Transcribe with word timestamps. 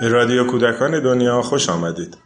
به 0.00 0.08
رادیو 0.08 0.46
کودکان 0.46 1.02
دنیا 1.02 1.42
خوش 1.42 1.68
آمدید. 1.68 2.16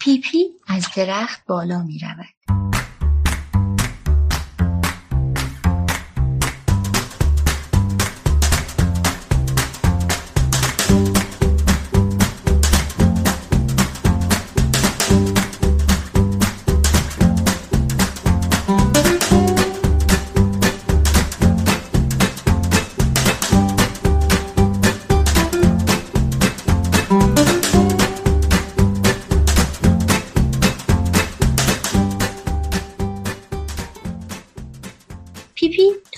پیپی 0.00 0.46
از 0.66 0.86
درخت 0.96 1.46
بالا 1.46 1.82
می 1.82 1.98
رود. 1.98 2.39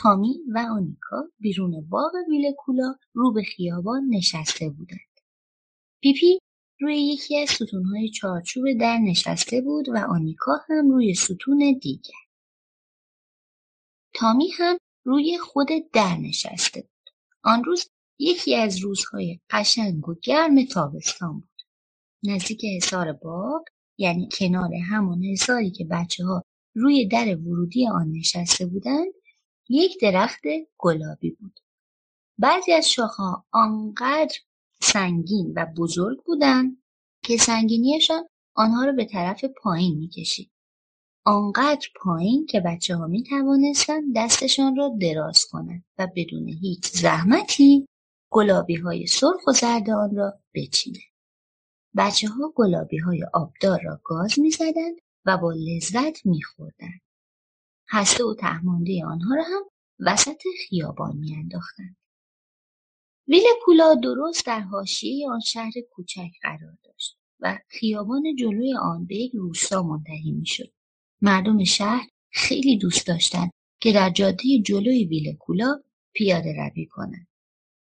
تامی 0.02 0.40
و 0.54 0.58
آنیکا 0.58 1.28
بیرون 1.38 1.88
باغ 1.88 2.12
ویلکولا 2.28 2.94
رو 3.12 3.32
به 3.32 3.42
خیابان 3.42 4.08
نشسته 4.08 4.70
بودند. 4.70 5.20
پیپی 6.02 6.38
روی 6.80 7.02
یکی 7.02 7.38
از 7.38 7.48
ستونهای 7.50 8.10
چارچوب 8.10 8.64
در 8.80 8.98
نشسته 8.98 9.60
بود 9.60 9.88
و 9.88 9.96
آنیکا 10.08 10.52
هم 10.68 10.90
روی 10.90 11.14
ستون 11.14 11.78
دیگر. 11.82 12.22
تامی 14.14 14.48
هم 14.58 14.78
روی 15.04 15.38
خود 15.38 15.68
در 15.92 16.16
نشسته 16.16 16.80
بود. 16.80 17.14
آن 17.44 17.64
روز 17.64 17.88
یکی 18.18 18.56
از 18.56 18.78
روزهای 18.78 19.40
قشنگ 19.50 20.08
و 20.08 20.14
گرم 20.22 20.64
تابستان 20.64 21.32
بود. 21.32 21.62
نزدیک 22.24 22.64
حصار 22.76 23.12
باغ 23.12 23.64
یعنی 23.98 24.28
کنار 24.38 24.74
همان 24.74 25.24
حصاری 25.24 25.70
که 25.70 25.84
بچه 25.90 26.24
ها 26.24 26.42
روی 26.74 27.08
در 27.08 27.36
ورودی 27.36 27.88
آن 27.88 28.12
نشسته 28.12 28.66
بودند 28.66 29.12
یک 29.68 30.00
درخت 30.00 30.42
گلابی 30.78 31.30
بود. 31.30 31.60
بعضی 32.38 32.72
از 32.72 32.90
شاخهها 32.90 33.46
آنقدر 33.50 34.36
سنگین 34.80 35.52
و 35.56 35.66
بزرگ 35.76 36.22
بودند 36.24 36.82
که 37.24 37.36
سنگینیشان 37.36 38.28
آنها 38.54 38.84
را 38.84 38.92
به 38.92 39.04
طرف 39.04 39.44
پایین 39.44 39.98
می‌کشید. 39.98 40.50
آنقدر 41.24 41.88
پایین 41.96 42.46
که 42.46 42.60
بچه 42.60 42.96
ها 42.96 43.06
می 43.06 43.22
توانستند 43.22 44.16
دستشان 44.16 44.76
را 44.76 44.96
دراز 45.00 45.44
کنند 45.44 45.84
و 45.98 46.08
بدون 46.16 46.48
هیچ 46.48 46.86
زحمتی 46.86 47.86
گلابی 48.30 48.74
های 48.74 49.06
سرخ 49.06 49.46
و 49.46 49.52
زرد 49.52 49.90
آن 49.90 50.16
را 50.16 50.34
بچینند. 50.54 51.12
بچه 51.96 52.28
ها 52.28 52.52
گلابی 52.56 52.98
های 52.98 53.24
آبدار 53.34 53.80
را 53.82 54.00
گاز 54.04 54.38
می 54.38 54.50
زدند 54.50 54.96
و 55.26 55.38
با 55.38 55.52
لذت 55.52 56.26
می 56.26 56.42
خوردند. 56.42 57.00
هسته 57.92 58.24
و 58.24 58.34
تهمانده 58.34 59.04
آنها 59.06 59.34
را 59.34 59.42
هم 59.42 59.62
وسط 59.98 60.42
خیابان 60.68 61.16
میانداختند. 61.16 61.96
کولا 63.64 63.94
درست 63.94 64.46
در 64.46 64.60
حاشیه 64.60 65.30
آن 65.30 65.40
شهر 65.40 65.72
کوچک 65.90 66.30
قرار 66.42 66.78
داشت 66.84 67.18
و 67.40 67.58
خیابان 67.68 68.22
جلوی 68.38 68.74
آن 68.82 69.06
به 69.06 69.16
یک 69.16 69.32
روستا 69.34 69.82
منتهی 69.82 70.32
می‌شد. 70.32 70.72
مردم 71.20 71.64
شهر 71.64 72.08
خیلی 72.30 72.78
دوست 72.78 73.06
داشتند 73.06 73.50
که 73.80 73.92
در 73.92 74.10
جاده 74.10 74.62
جلوی 74.66 75.36
کولا 75.40 75.82
پیاده 76.12 76.54
روی 76.56 76.86
کنند. 76.86 77.26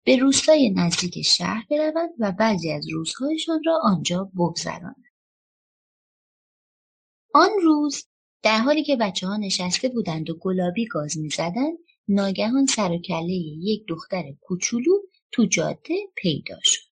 به 0.05 0.17
روستای 0.17 0.71
نزدیک 0.71 1.23
شهر 1.23 1.67
بروند 1.71 2.11
و 2.19 2.33
بعضی 2.33 2.73
از 2.73 2.89
روزهایشان 2.93 3.63
را 3.67 3.81
آنجا 3.83 4.31
بگذرانند. 4.37 5.05
آن 7.35 7.51
روز 7.63 8.07
در 8.45 8.59
حالی 8.59 8.85
که 8.85 8.97
بچه 8.97 9.27
ها 9.27 9.37
نشسته 9.37 9.89
بودند 9.89 10.31
و 10.31 10.35
گلابی 10.35 10.87
گاز 10.87 11.19
می‌زدند 11.19 11.79
ناگهان 12.09 12.67
سر 12.67 12.91
و 12.91 12.99
کله 12.99 13.33
یک 13.63 13.85
دختر 13.89 14.23
کوچولو 14.41 14.93
تو 15.33 15.45
جاده 15.47 15.95
پیدا 16.17 16.57
شد. 16.63 16.83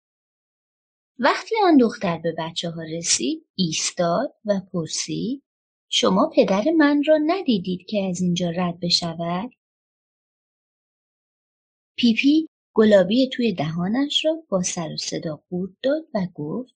وقتی 1.19 1.55
آن 1.65 1.77
دختر 1.77 2.19
به 2.19 2.35
بچه 2.39 2.71
ها 2.71 2.83
رسید 2.83 3.47
ایستاد 3.55 4.35
و 4.45 4.61
پرسید 4.73 5.43
شما 5.89 6.31
پدر 6.37 6.65
من 6.77 7.03
را 7.07 7.19
ندیدید 7.27 7.87
که 7.89 8.03
از 8.11 8.21
اینجا 8.21 8.51
رد 8.51 8.81
بشود؟ 8.81 9.51
پیپی 11.97 12.47
گلابی 12.75 13.29
توی 13.29 13.53
دهانش 13.53 14.25
را 14.25 14.43
با 14.49 14.63
سر 14.63 14.93
و 14.93 14.97
صدا 14.97 15.43
قورت 15.51 15.73
داد 15.83 16.03
و 16.15 16.27
گفت 16.35 16.75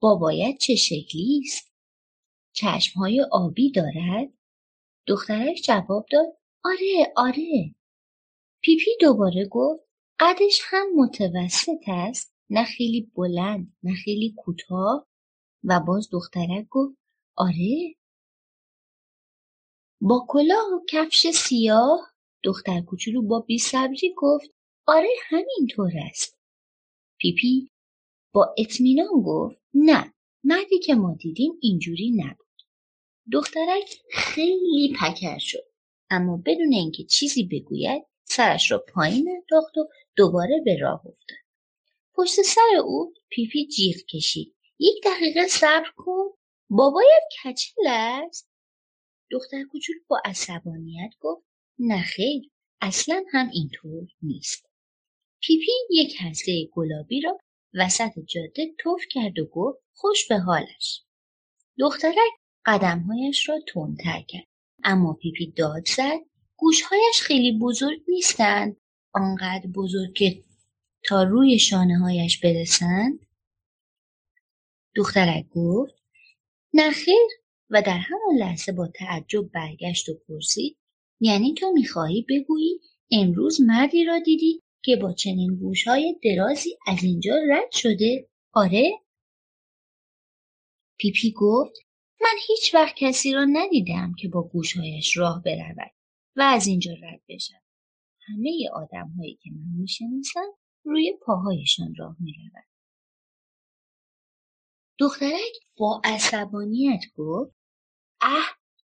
بابایت 0.00 0.58
چه 0.58 0.74
شکلی 0.74 1.42
است؟ 1.44 1.75
چشمهای 2.56 3.26
آبی 3.32 3.70
دارد؟ 3.70 4.32
دخترش 5.06 5.62
جواب 5.62 6.06
داد 6.12 6.26
آره 6.64 7.12
آره. 7.16 7.74
پیپی 8.62 8.90
دوباره 9.00 9.48
گفت 9.50 9.84
قدش 10.20 10.60
هم 10.64 10.86
متوسط 10.96 11.84
است 11.86 12.34
نه 12.50 12.64
خیلی 12.64 13.12
بلند 13.16 13.76
نه 13.82 13.94
خیلی 13.94 14.34
کوتاه 14.36 15.06
و 15.64 15.80
باز 15.80 16.08
دخترک 16.12 16.66
گفت 16.70 16.98
آره 17.36 17.94
با 20.00 20.26
کلاه 20.28 20.66
و 20.74 20.84
کفش 20.88 21.26
سیاه 21.26 22.12
دختر 22.42 22.80
کوچولو 22.80 23.22
با 23.22 23.40
بیصبری 23.40 24.14
گفت 24.16 24.50
آره 24.86 25.08
همینطور 25.28 25.92
است 26.10 26.38
پیپی 27.20 27.70
با 28.34 28.54
اطمینان 28.58 29.22
گفت 29.24 29.56
نه 29.74 30.14
مردی 30.44 30.78
که 30.78 30.94
ما 30.94 31.14
دیدیم 31.14 31.52
اینجوری 31.60 32.10
نبود 32.16 32.45
دخترک 33.32 34.02
خیلی 34.12 34.96
پکر 35.00 35.38
شد. 35.38 35.64
اما 36.10 36.42
بدون 36.46 36.72
اینکه 36.72 37.04
چیزی 37.04 37.48
بگوید 37.52 38.02
سرش 38.24 38.70
را 38.70 38.84
پایین 38.94 39.28
انداخت 39.28 39.78
و 39.78 39.88
دوباره 40.16 40.62
به 40.64 40.76
راه 40.80 41.06
افتاد. 41.06 41.38
پشت 42.14 42.42
سر 42.42 42.76
او 42.84 43.14
پیپی 43.28 43.66
جیغ 43.66 43.96
کشید. 44.14 44.56
یک 44.78 45.04
دقیقه 45.04 45.46
صبر 45.48 45.90
کن. 45.96 46.24
بابایت 46.70 47.22
کچل 47.44 47.86
است؟ 47.86 48.50
دختر 49.30 49.64
کوچولو 49.70 49.96
با 50.08 50.20
عصبانیت 50.24 51.10
گفت 51.20 51.46
نخیر 51.78 52.50
اصلا 52.80 53.24
هم 53.32 53.50
اینطور 53.52 54.08
نیست. 54.22 54.66
پیپی 55.40 55.72
یک 55.90 56.16
هسته 56.20 56.68
گلابی 56.72 57.20
را 57.20 57.38
وسط 57.74 58.12
جاده 58.26 58.74
تف 58.78 59.02
کرد 59.10 59.38
و 59.38 59.46
گفت 59.46 59.78
خوش 59.92 60.28
به 60.28 60.38
حالش. 60.38 61.02
دخترک 61.78 62.32
قدمهایش 62.66 63.48
را 63.48 63.60
تندتر 63.68 64.20
کرد. 64.28 64.46
اما 64.84 65.12
پیپی 65.12 65.46
داد 65.46 65.88
زد 65.88 66.18
گوشهایش 66.56 67.20
خیلی 67.20 67.58
بزرگ 67.58 68.02
نیستند. 68.08 68.76
آنقدر 69.14 69.66
بزرگ 69.74 70.12
که 70.14 70.44
تا 71.04 71.22
روی 71.22 71.58
شانه 71.58 71.98
هایش 71.98 72.40
برسند؟ 72.40 73.26
دخترک 74.96 75.46
گفت 75.50 75.94
نخیر 76.74 77.28
و 77.70 77.82
در 77.82 77.98
همان 77.98 78.36
لحظه 78.38 78.72
با 78.72 78.88
تعجب 78.88 79.50
برگشت 79.52 80.08
و 80.08 80.14
پرسید 80.28 80.76
یعنی 81.20 81.54
تو 81.54 81.72
می‌خواهی 81.72 82.26
بگویی 82.28 82.80
امروز 83.10 83.60
مردی 83.60 84.04
را 84.04 84.18
دیدی 84.18 84.62
که 84.82 84.96
با 84.96 85.12
چنین 85.12 85.56
گوشهای 85.56 86.20
درازی 86.24 86.78
از 86.86 87.04
اینجا 87.04 87.34
رد 87.50 87.72
شده؟ 87.72 88.28
آره؟ 88.52 89.00
پیپی 90.98 91.32
گفت 91.36 91.85
من 92.20 92.38
هیچ 92.48 92.74
وقت 92.74 92.94
کسی 92.96 93.32
را 93.32 93.44
ندیدم 93.44 94.14
که 94.18 94.28
با 94.28 94.42
گوشهایش 94.42 95.16
راه 95.16 95.42
برود 95.42 95.90
و 96.36 96.42
از 96.42 96.66
اینجا 96.66 96.92
رد 96.92 97.20
بشود. 97.28 97.62
همه 98.20 98.68
آدم 98.74 99.08
هایی 99.18 99.38
که 99.42 99.50
من 99.50 99.80
می‌شناسم 99.80 100.46
روی 100.84 101.18
پاهایشان 101.22 101.94
راه 101.98 102.16
می‌رود. 102.20 102.64
دخترک 104.98 105.52
با 105.76 106.00
عصبانیت 106.04 107.00
گفت 107.16 107.56
اه 108.20 108.46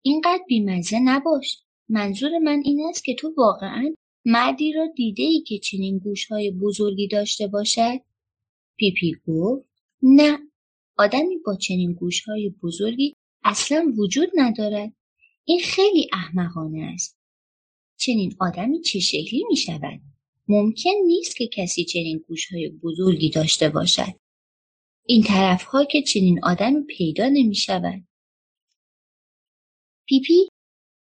اینقدر 0.02 0.44
بیمزه 0.48 1.00
نباش 1.00 1.64
منظور 1.90 2.38
من 2.38 2.62
این 2.66 2.86
است 2.90 3.04
که 3.04 3.16
تو 3.16 3.34
واقعا 3.38 3.96
مردی 4.26 4.74
را 4.74 4.88
دیده 4.96 5.24
ای 5.24 5.42
که 5.48 5.60
چنین 5.60 5.98
گوشهای 5.98 6.52
بزرگی 6.52 7.08
داشته 7.08 7.48
باشد؟ 7.48 8.00
پیپی 8.78 9.16
گفت 9.28 9.70
نه 10.02 10.40
آدمی 10.98 11.38
با 11.46 11.56
چنین 11.56 11.94
گوشهای 11.94 12.50
بزرگی 12.64 13.16
اصلا 13.44 13.94
وجود 13.98 14.30
ندارد. 14.36 14.94
این 15.46 15.60
خیلی 15.60 16.10
احمقانه 16.14 16.92
است. 16.94 17.18
چنین 17.98 18.36
آدمی 18.40 18.82
چه 18.82 19.00
شکلی 19.00 19.44
می 19.50 19.58
شود 19.58 20.02
ممکن 20.48 20.92
نیست 21.08 21.36
که 21.36 21.48
کسی 21.48 21.86
چنین 21.86 22.24
گوشهای 22.28 22.70
بزرگی 22.70 23.30
داشته 23.30 23.70
باشد. 23.70 24.14
این 25.06 25.24
طرفها 25.24 25.86
که 25.86 26.02
چنین 26.02 26.40
آدمی 26.44 26.84
پیدا 26.84 27.30
نمی 27.30 27.56
شود 27.56 28.08
پیپی 30.06 30.48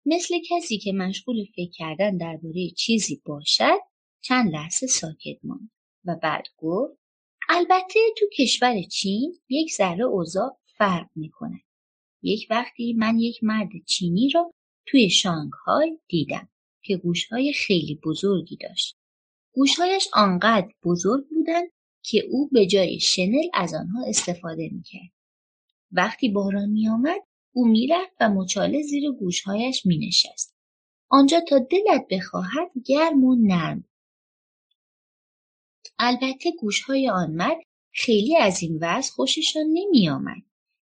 مثل 0.05 0.35
کسی 0.49 0.77
که 0.77 0.93
مشغول 0.93 1.45
فکر 1.55 1.71
کردن 1.71 2.17
درباره 2.17 2.69
چیزی 2.77 3.21
باشد 3.25 3.79
چند 4.21 4.51
لحظه 4.51 4.87
ساکت 4.87 5.37
ماند 5.43 5.71
و 6.05 6.15
بعد 6.23 6.43
گفت 6.57 6.99
البته 7.49 7.99
تو 8.17 8.25
کشور 8.37 8.81
چین 8.81 9.39
یک 9.49 9.73
ذره 9.73 10.03
اوضاع 10.03 10.57
فرق 10.77 11.07
می‌کنه. 11.15 11.61
یک 12.21 12.47
وقتی 12.49 12.93
من 12.93 13.19
یک 13.19 13.43
مرد 13.43 13.69
چینی 13.85 14.29
را 14.29 14.53
توی 14.85 15.09
شانگهای 15.09 15.99
دیدم 16.07 16.49
که 16.83 16.97
گوشهای 16.97 17.53
خیلی 17.53 17.99
بزرگی 18.03 18.57
داشت. 18.57 18.97
گوشهایش 19.53 20.07
آنقدر 20.13 20.67
بزرگ 20.83 21.27
بودند 21.29 21.69
که 22.03 22.23
او 22.31 22.49
به 22.51 22.65
جای 22.65 22.99
شنل 22.99 23.47
از 23.53 23.73
آنها 23.73 24.05
استفاده 24.07 24.69
می‌کرد. 24.71 25.11
وقتی 25.91 26.29
باران 26.29 26.69
میآمد 26.69 27.21
او 27.53 27.67
می‌رفت 27.67 28.15
و 28.21 28.29
مچاله 28.29 28.81
زیر 28.81 29.11
گوشهایش 29.11 29.85
مینشست. 29.85 30.55
آنجا 31.09 31.39
تا 31.39 31.59
دلت 31.59 32.07
بخواهد 32.11 32.71
گرم 32.85 33.23
و 33.23 33.35
نرم 33.35 33.85
البته 35.99 36.51
گوشهای 36.59 37.09
آن 37.09 37.31
مرد 37.31 37.57
خیلی 37.93 38.37
از 38.37 38.63
این 38.63 38.79
وضع 38.81 39.11
خوششان 39.11 39.65
نمیآمد. 39.73 40.41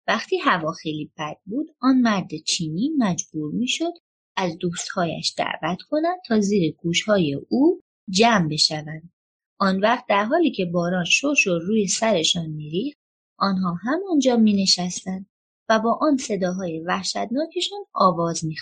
وقتی 0.08 0.38
هوا 0.38 0.72
خیلی 0.72 1.12
بد 1.18 1.38
بود 1.46 1.76
آن 1.80 1.98
مرد 1.98 2.36
چینی 2.46 2.92
مجبور 2.98 3.52
می‌شد 3.52 3.94
از 4.36 4.58
دوستهایش 4.58 5.34
دعوت 5.38 5.82
کند 5.82 6.18
تا 6.28 6.40
زیر 6.40 6.76
گوشهای 6.76 7.40
او 7.50 7.82
جمع 8.10 8.48
بشوند. 8.48 9.12
آن 9.60 9.80
وقت 9.80 10.06
در 10.10 10.24
حالی 10.24 10.52
که 10.52 10.66
باران 10.66 11.06
شش 11.06 11.48
و 11.48 11.60
روی 11.60 11.88
سرشان 11.88 12.46
میریخت 12.46 13.00
آنها 13.38 13.74
همانجا 13.74 14.38
می 14.38 14.64
نشستند 14.64 15.30
و 15.70 15.80
با 15.80 16.00
آن 16.02 16.18
صداهای 16.18 16.80
وحشتناکشان 16.80 17.80
آواز 17.94 18.46
می 18.46 18.56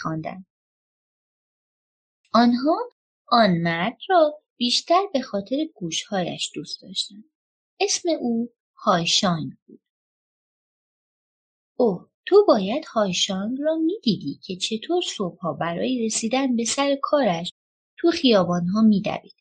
آنها 2.34 2.78
آن 3.28 3.58
مرد 3.58 3.98
را 4.10 4.34
بیشتر 4.62 5.02
به 5.14 5.22
خاطر 5.22 5.56
گوشهایش 5.76 6.52
دوست 6.56 6.82
داشتند. 6.82 7.32
اسم 7.80 8.10
او 8.20 8.54
هایشانگ 8.76 9.52
بود. 9.66 9.82
اوه 11.80 12.10
تو 12.26 12.46
باید 12.48 12.86
هایشانگ 12.86 13.58
را 13.62 13.76
می‌دیدی 13.76 14.40
که 14.44 14.56
چطور 14.56 15.02
صبحها 15.02 15.54
برای 15.54 16.06
رسیدن 16.06 16.56
به 16.56 16.66
سر 16.66 16.98
کارش 17.02 17.54
تو 17.98 18.12
خیابانها 18.12 18.82
میدوید. 18.82 19.36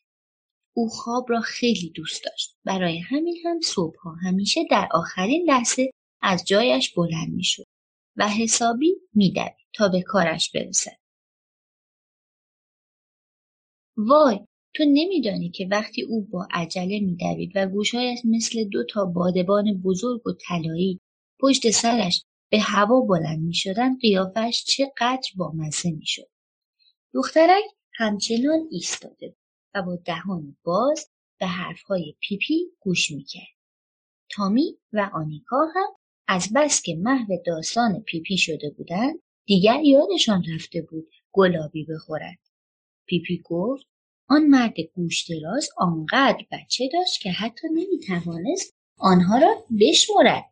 او 0.73 0.89
خواب 0.89 1.25
را 1.29 1.41
خیلی 1.41 1.89
دوست 1.89 2.23
داشت. 2.23 2.57
برای 2.65 2.99
همین 2.99 3.37
هم 3.45 3.59
صبحها 3.63 4.11
همیشه 4.11 4.61
در 4.71 4.89
آخرین 4.91 5.45
لحظه 5.49 5.91
از 6.21 6.43
جایش 6.45 6.93
بلند 6.93 7.29
می‌شد 7.29 7.67
و 8.15 8.27
حسابی 8.29 8.95
میدوید 9.13 9.67
تا 9.73 9.89
به 9.89 10.01
کارش 10.01 10.51
برسد. 10.51 10.97
وای 13.97 14.39
تو 14.73 14.83
نمیدانی 14.83 15.49
که 15.49 15.67
وقتی 15.71 16.01
او 16.01 16.21
با 16.21 16.47
عجله 16.51 16.99
میدوید 16.99 17.51
و 17.55 17.67
گوشهایش 17.67 18.19
مثل 18.25 18.63
دو 18.63 18.83
تا 18.83 19.05
بادبان 19.05 19.81
بزرگ 19.81 20.27
و 20.27 20.31
طلایی 20.47 20.99
پشت 21.39 21.69
سرش 21.69 22.23
به 22.51 22.59
هوا 22.59 23.01
بلند 23.01 23.39
می‌شدند 23.39 23.99
قیافش 24.01 24.63
چقدر 24.63 25.29
بامزه 25.35 25.91
می‌شد. 25.91 26.29
دخترک 27.13 27.63
همچنان 27.93 28.67
ایستاده 28.71 29.27
بود 29.27 29.37
و 29.73 29.81
با 29.81 29.95
دهان 29.95 30.57
باز 30.63 31.09
به 31.39 31.45
حرفهای 31.47 32.15
پیپی 32.19 32.65
گوش 32.79 33.11
می‌کرد. 33.11 33.57
تامی 34.29 34.77
و 34.93 35.09
آنیکا 35.13 35.65
هم 35.75 35.89
از 36.27 36.49
بس 36.55 36.81
که 36.81 36.95
محو 36.95 37.37
داستان 37.45 38.01
پیپی 38.01 38.37
شده 38.37 38.69
بودند 38.77 39.19
دیگر 39.45 39.79
یادشان 39.83 40.43
رفته 40.53 40.81
بود 40.81 41.09
گلابی 41.31 41.85
بخورد. 41.85 42.39
پیپی 43.07 43.41
گفت 43.45 43.90
آن 44.31 44.45
مرد 44.45 44.75
گوشدراز 44.95 45.69
آنقدر 45.77 46.45
بچه 46.51 46.89
داشت 46.93 47.21
که 47.21 47.31
حتی 47.31 47.67
نمی‌توانست 47.73 48.75
آنها 48.97 49.37
را 49.37 49.65
بشمرد. 49.79 50.45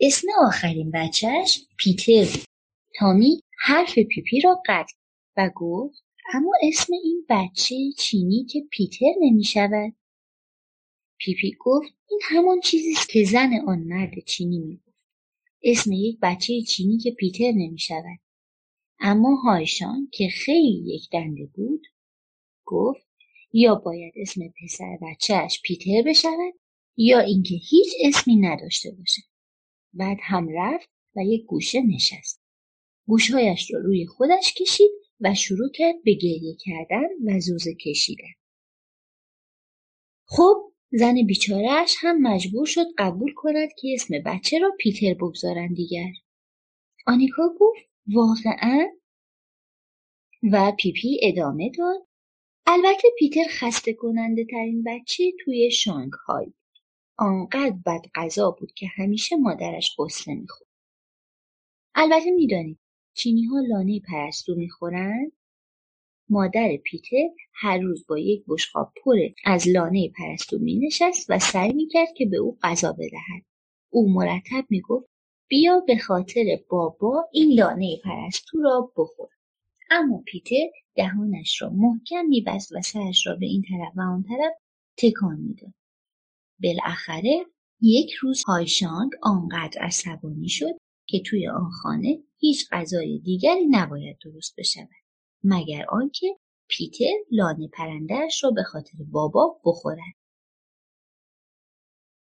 اسم 0.00 0.28
آخرین 0.46 0.90
بچهش 0.90 1.60
پیتر 1.76 2.24
بود. 2.24 2.44
تامی 2.98 3.42
حرف 3.58 3.94
پیپی 3.94 4.40
را 4.40 4.62
قطع 4.66 4.94
و 5.36 5.50
گفت 5.54 6.04
اما 6.34 6.52
اسم 6.62 6.92
این 7.04 7.26
بچه 7.28 7.74
چینی 7.98 8.46
که 8.50 8.60
پیتر 8.70 9.12
نمی 9.20 9.44
شود 9.44 9.94
پیپی 11.18 11.56
گفت 11.60 11.92
این 12.10 12.20
همان 12.22 12.60
چیزی 12.60 12.92
است 12.92 13.08
که 13.08 13.24
زن 13.24 13.50
آن 13.66 13.78
مرد 13.78 14.24
چینی 14.26 14.58
می 14.58 14.76
گفت 14.76 14.96
اسم 15.62 15.92
یک 15.92 16.18
بچه 16.22 16.60
چینی 16.62 16.98
که 16.98 17.10
پیتر 17.10 17.52
نمی 17.52 17.78
شود 17.78 18.18
اما 19.00 19.34
هایشان 19.34 20.08
که 20.12 20.28
خیلی 20.28 20.94
یک 20.94 21.08
دنده 21.12 21.46
بود 21.46 21.86
گفت 22.64 23.09
یا 23.52 23.74
باید 23.74 24.12
اسم 24.16 24.40
پسر 24.62 24.98
بچهش 25.02 25.60
پیتر 25.64 26.02
بشود 26.06 26.54
یا 26.96 27.20
اینکه 27.20 27.54
هیچ 27.54 27.88
اسمی 28.04 28.36
نداشته 28.36 28.90
باشه 28.90 29.22
بعد 29.92 30.18
هم 30.22 30.48
رفت 30.54 30.88
و 31.16 31.20
یک 31.24 31.46
گوشه 31.46 31.80
نشست. 31.80 32.42
گوشهایش 33.06 33.70
را 33.70 33.80
روی 33.80 34.06
خودش 34.06 34.54
کشید 34.54 34.90
و 35.20 35.34
شروع 35.34 35.70
کرد 35.74 35.94
به 36.04 36.14
گریه 36.14 36.56
کردن 36.64 37.08
و 37.24 37.40
زوزه 37.40 37.74
کشیدن. 37.74 38.32
خب 40.24 40.72
زن 40.92 41.14
بیچارهش 41.26 41.96
هم 41.98 42.22
مجبور 42.22 42.66
شد 42.66 42.86
قبول 42.98 43.32
کند 43.36 43.68
که 43.78 43.88
اسم 43.94 44.14
بچه 44.26 44.58
را 44.58 44.70
پیتر 44.78 45.14
بگذارند 45.14 45.76
دیگر. 45.76 46.12
آنیکا 47.06 47.42
گفت 47.60 47.80
واقعا؟ 48.06 48.86
و 50.52 50.72
پیپی 50.78 51.20
ادامه 51.22 51.70
داد. 51.78 52.09
البته 52.72 53.08
پیتر 53.18 53.44
خسته 53.50 53.92
کننده 53.94 54.44
ترین 54.44 54.84
بچه 54.86 55.32
توی 55.44 55.70
شانگهای. 55.70 56.52
آنقدر 57.18 57.76
بد 57.86 58.00
غذا 58.14 58.50
بود 58.50 58.72
که 58.72 58.86
همیشه 58.86 59.36
مادرش 59.36 59.94
قصه 59.98 60.34
می‌خورد. 60.34 60.70
البته 61.94 62.30
می‌دانید 62.30 62.78
چینی 63.14 63.44
ها 63.44 63.60
لانه 63.60 64.00
پرستو 64.08 64.54
می‌خورند؟ 64.54 65.32
مادر 66.28 66.76
پیتر 66.76 67.28
هر 67.54 67.78
روز 67.78 68.06
با 68.08 68.18
یک 68.18 68.44
بشقاب 68.48 68.92
پر 69.04 69.16
از 69.44 69.68
لانه 69.68 70.08
پرستو 70.18 70.58
مینشست 70.58 71.26
و 71.30 71.38
سعی 71.38 71.72
می‌کرد 71.72 72.08
که 72.16 72.26
به 72.26 72.36
او 72.36 72.58
غذا 72.62 72.92
بدهد. 72.92 73.42
او 73.92 74.12
مرتب 74.12 74.66
می‌گفت 74.70 75.10
بیا 75.48 75.80
به 75.86 75.98
خاطر 75.98 76.44
بابا 76.68 77.28
این 77.32 77.52
لانه 77.52 77.96
پرستو 78.04 78.60
را 78.60 78.92
بخور. 78.96 79.28
اما 79.90 80.22
پیتر 80.26 80.70
دهانش 80.94 81.62
را 81.62 81.70
محکم 81.70 82.24
میبست 82.28 82.72
و 82.72 82.82
سرش 82.82 83.26
را 83.26 83.36
به 83.36 83.46
این 83.46 83.62
طرف 83.62 83.92
و 83.96 84.00
آن 84.00 84.22
طرف 84.22 84.52
تکان 84.96 85.36
می‌داد. 85.36 85.74
بالاخره 86.62 87.46
یک 87.80 88.12
روز 88.12 88.44
هایشانگ 88.44 89.12
آنقدر 89.22 89.80
عصبانی 89.80 90.48
شد 90.48 90.78
که 91.06 91.20
توی 91.26 91.48
آن 91.48 91.70
خانه 91.70 92.22
هیچ 92.38 92.68
غذای 92.72 93.18
دیگری 93.18 93.66
نباید 93.70 94.18
درست 94.24 94.54
بشود 94.58 94.88
مگر 95.44 95.86
آنکه 95.88 96.36
پیتر 96.68 97.14
لانه 97.30 97.68
پرندهاش 97.68 98.44
را 98.44 98.50
به 98.50 98.62
خاطر 98.62 98.98
بابا 99.10 99.60
بخورد. 99.64 100.14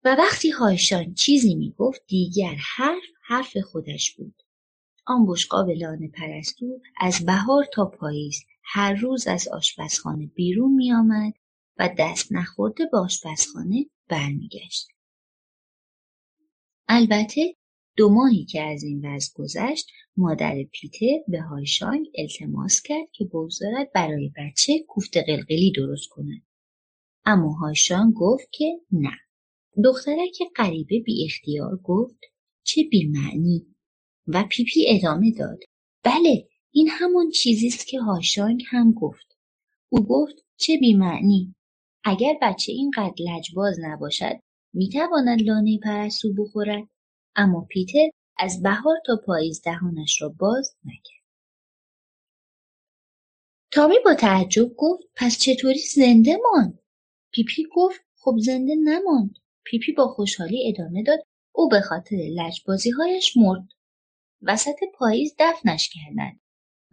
و 0.03 0.15
وقتی 0.15 0.49
هایشان 0.49 1.13
چیزی 1.13 1.55
می‌گفت 1.55 2.01
دیگر 2.07 2.55
حرف 2.75 3.03
حرف 3.23 3.57
خودش 3.57 4.15
بود. 4.15 4.43
آن 5.09 5.25
بشقاب 5.27 5.69
لانه 5.69 6.07
پرستو 6.07 6.81
از 6.97 7.25
بهار 7.25 7.65
تا 7.73 7.85
پاییز 7.85 8.43
هر 8.63 8.93
روز 8.93 9.27
از 9.27 9.47
آشپزخانه 9.47 10.25
بیرون 10.25 10.73
میآمد 10.73 11.33
و 11.77 11.89
دست 11.99 12.31
نخورده 12.31 12.85
به 12.91 12.97
آشپزخانه 12.97 13.85
برمیگشت. 14.07 14.87
البته 16.87 17.55
دو 17.97 18.09
ماهی 18.09 18.45
که 18.45 18.61
از 18.61 18.83
این 18.83 19.05
وضع 19.05 19.33
گذشت 19.35 19.87
مادر 20.17 20.63
پیتر 20.71 21.23
به 21.27 21.41
هایشانگ 21.41 22.07
التماس 22.17 22.81
کرد 22.81 23.07
که 23.11 23.25
بگذارد 23.25 23.91
برای 23.91 24.31
بچه 24.37 24.79
کوفت 24.87 25.17
قلقلی 25.17 25.71
درست 25.71 26.09
کند 26.09 26.41
اما 27.25 27.51
هایشانگ 27.51 28.13
گفت 28.13 28.47
که 28.51 28.79
نه 28.91 29.17
دخترک 29.83 30.37
غریبه 30.55 30.99
بی 30.99 31.25
اختیار 31.25 31.77
گفت 31.83 32.19
چه 32.63 32.83
بیمعنی 32.91 33.68
و 34.33 34.43
پیپی 34.43 34.85
ادامه 34.87 35.31
داد. 35.31 35.59
بله 36.03 36.47
این 36.71 36.89
همان 36.89 37.29
چیزی 37.29 37.67
است 37.67 37.87
که 37.87 37.99
هاشانگ 37.99 38.63
هم 38.67 38.93
گفت. 38.93 39.37
او 39.89 40.07
گفت 40.07 40.35
چه 40.57 40.77
بیمعنی؟ 40.77 41.55
اگر 42.03 42.33
بچه 42.41 42.71
اینقدر 42.71 43.13
لجباز 43.19 43.77
نباشد 43.81 44.39
می‌تواند 44.73 45.41
لانه 45.41 45.79
پرستو 45.83 46.33
بخورد. 46.33 46.83
اما 47.35 47.67
پیتر 47.69 48.09
از 48.37 48.61
بهار 48.61 48.97
تا 49.05 49.21
پاییز 49.25 49.61
دهانش 49.61 50.21
را 50.21 50.29
باز 50.39 50.75
نکرد. 50.85 51.19
تامی 53.71 53.95
با 54.05 54.13
تعجب 54.13 54.73
گفت 54.77 55.03
پس 55.15 55.39
چطوری 55.39 55.79
زنده 55.79 56.37
ماند؟ 56.43 56.79
پیپی 57.31 57.63
گفت 57.75 58.01
خب 58.17 58.35
زنده 58.37 58.75
نماند. 58.75 59.35
پیپی 59.63 59.91
با 59.91 60.07
خوشحالی 60.07 60.73
ادامه 60.73 61.03
داد 61.03 61.19
او 61.51 61.69
به 61.69 61.81
خاطر 61.81 62.15
لجبازی 62.15 62.89
هایش 62.89 63.37
مرد. 63.37 63.67
وسط 64.41 64.75
پاییز 64.93 65.35
دفنش 65.39 65.89
کردند 65.89 66.39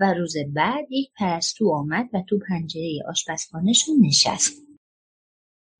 و 0.00 0.14
روز 0.14 0.34
بعد 0.54 0.86
یک 0.90 1.10
پرستو 1.16 1.70
آمد 1.70 2.08
و 2.12 2.22
تو 2.28 2.38
پنجره 2.48 3.02
آشپزخانهشون 3.08 3.96
نشست. 4.06 4.62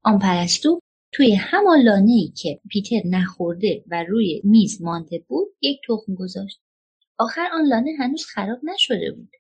آن 0.03 0.19
پرستو 0.19 0.81
توی 1.13 1.35
همان 1.35 1.81
لانه 1.83 2.13
ای 2.13 2.33
که 2.37 2.61
پیتر 2.71 3.01
نخورده 3.05 3.85
و 3.87 4.05
روی 4.09 4.41
میز 4.45 4.83
مانده 4.83 5.25
بود 5.29 5.49
یک 5.61 5.81
تخم 5.89 6.15
گذاشت. 6.15 6.61
آخر 7.19 7.49
آن 7.53 7.67
لانه 7.67 7.91
هنوز 7.99 8.25
خراب 8.25 8.59
نشده 8.63 9.13
بود. 9.13 9.31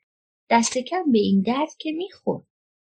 دست 0.51 0.79
کم 0.79 1.13
به 1.13 1.19
این 1.19 1.43
درد 1.43 1.69
که 1.79 1.93
می‌خورد. 1.93 2.47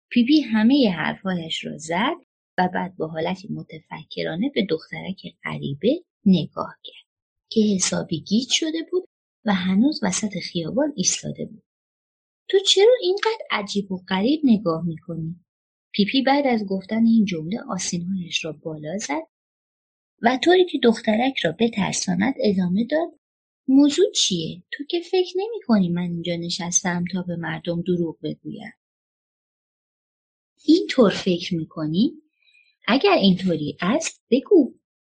پیپی 0.09 0.41
همه 0.41 0.91
حرفهایش 0.91 1.65
را 1.65 1.77
زد 1.77 2.15
و 2.57 2.69
بعد 2.73 2.97
با 2.97 3.07
حالتی 3.07 3.47
متفکرانه 3.47 4.51
به 4.55 4.65
دخترک 4.69 5.21
غریبه 5.43 6.03
نگاه 6.25 6.75
کرد 6.83 7.07
که 7.49 7.61
حسابی 7.75 8.21
گیج 8.21 8.49
شده 8.51 8.77
بود 8.91 9.09
و 9.47 9.53
هنوز 9.53 9.99
وسط 10.03 10.39
خیابان 10.51 10.93
ایستاده 10.95 11.45
بود. 11.45 11.63
تو 12.49 12.59
چرا 12.59 12.93
اینقدر 13.01 13.45
عجیب 13.51 13.91
و 13.91 14.03
غریب 14.09 14.41
نگاه 14.43 14.85
می‌کنی؟ 14.85 15.35
پیپی 15.93 16.21
بعد 16.21 16.47
از 16.47 16.65
گفتن 16.65 17.05
این 17.05 17.25
جمله 17.25 17.57
آستینهایش 17.69 18.45
را 18.45 18.51
بالا 18.51 18.97
زد 18.97 19.27
و 20.21 20.39
طوری 20.43 20.65
که 20.65 20.79
دخترک 20.83 21.37
را 21.43 21.55
بترساند 21.59 22.33
ادامه 22.43 22.85
داد 22.91 23.19
موضوع 23.67 24.11
چیه؟ 24.11 24.63
تو 24.71 24.83
که 24.83 24.99
فکر 25.01 25.33
نمی 25.35 25.59
کنی 25.65 25.89
من 25.89 26.01
اینجا 26.01 26.35
نشستم 26.35 27.05
تا 27.13 27.21
به 27.21 27.35
مردم 27.35 27.81
دروغ 27.81 28.17
بگویم. 28.23 28.73
این 30.65 30.87
طور 30.89 31.09
فکر 31.09 31.55
می‌کنی؟ 31.55 32.13
اگر 32.87 33.13
اینطوری 33.13 33.77
است 33.81 34.23
بگو. 34.31 34.73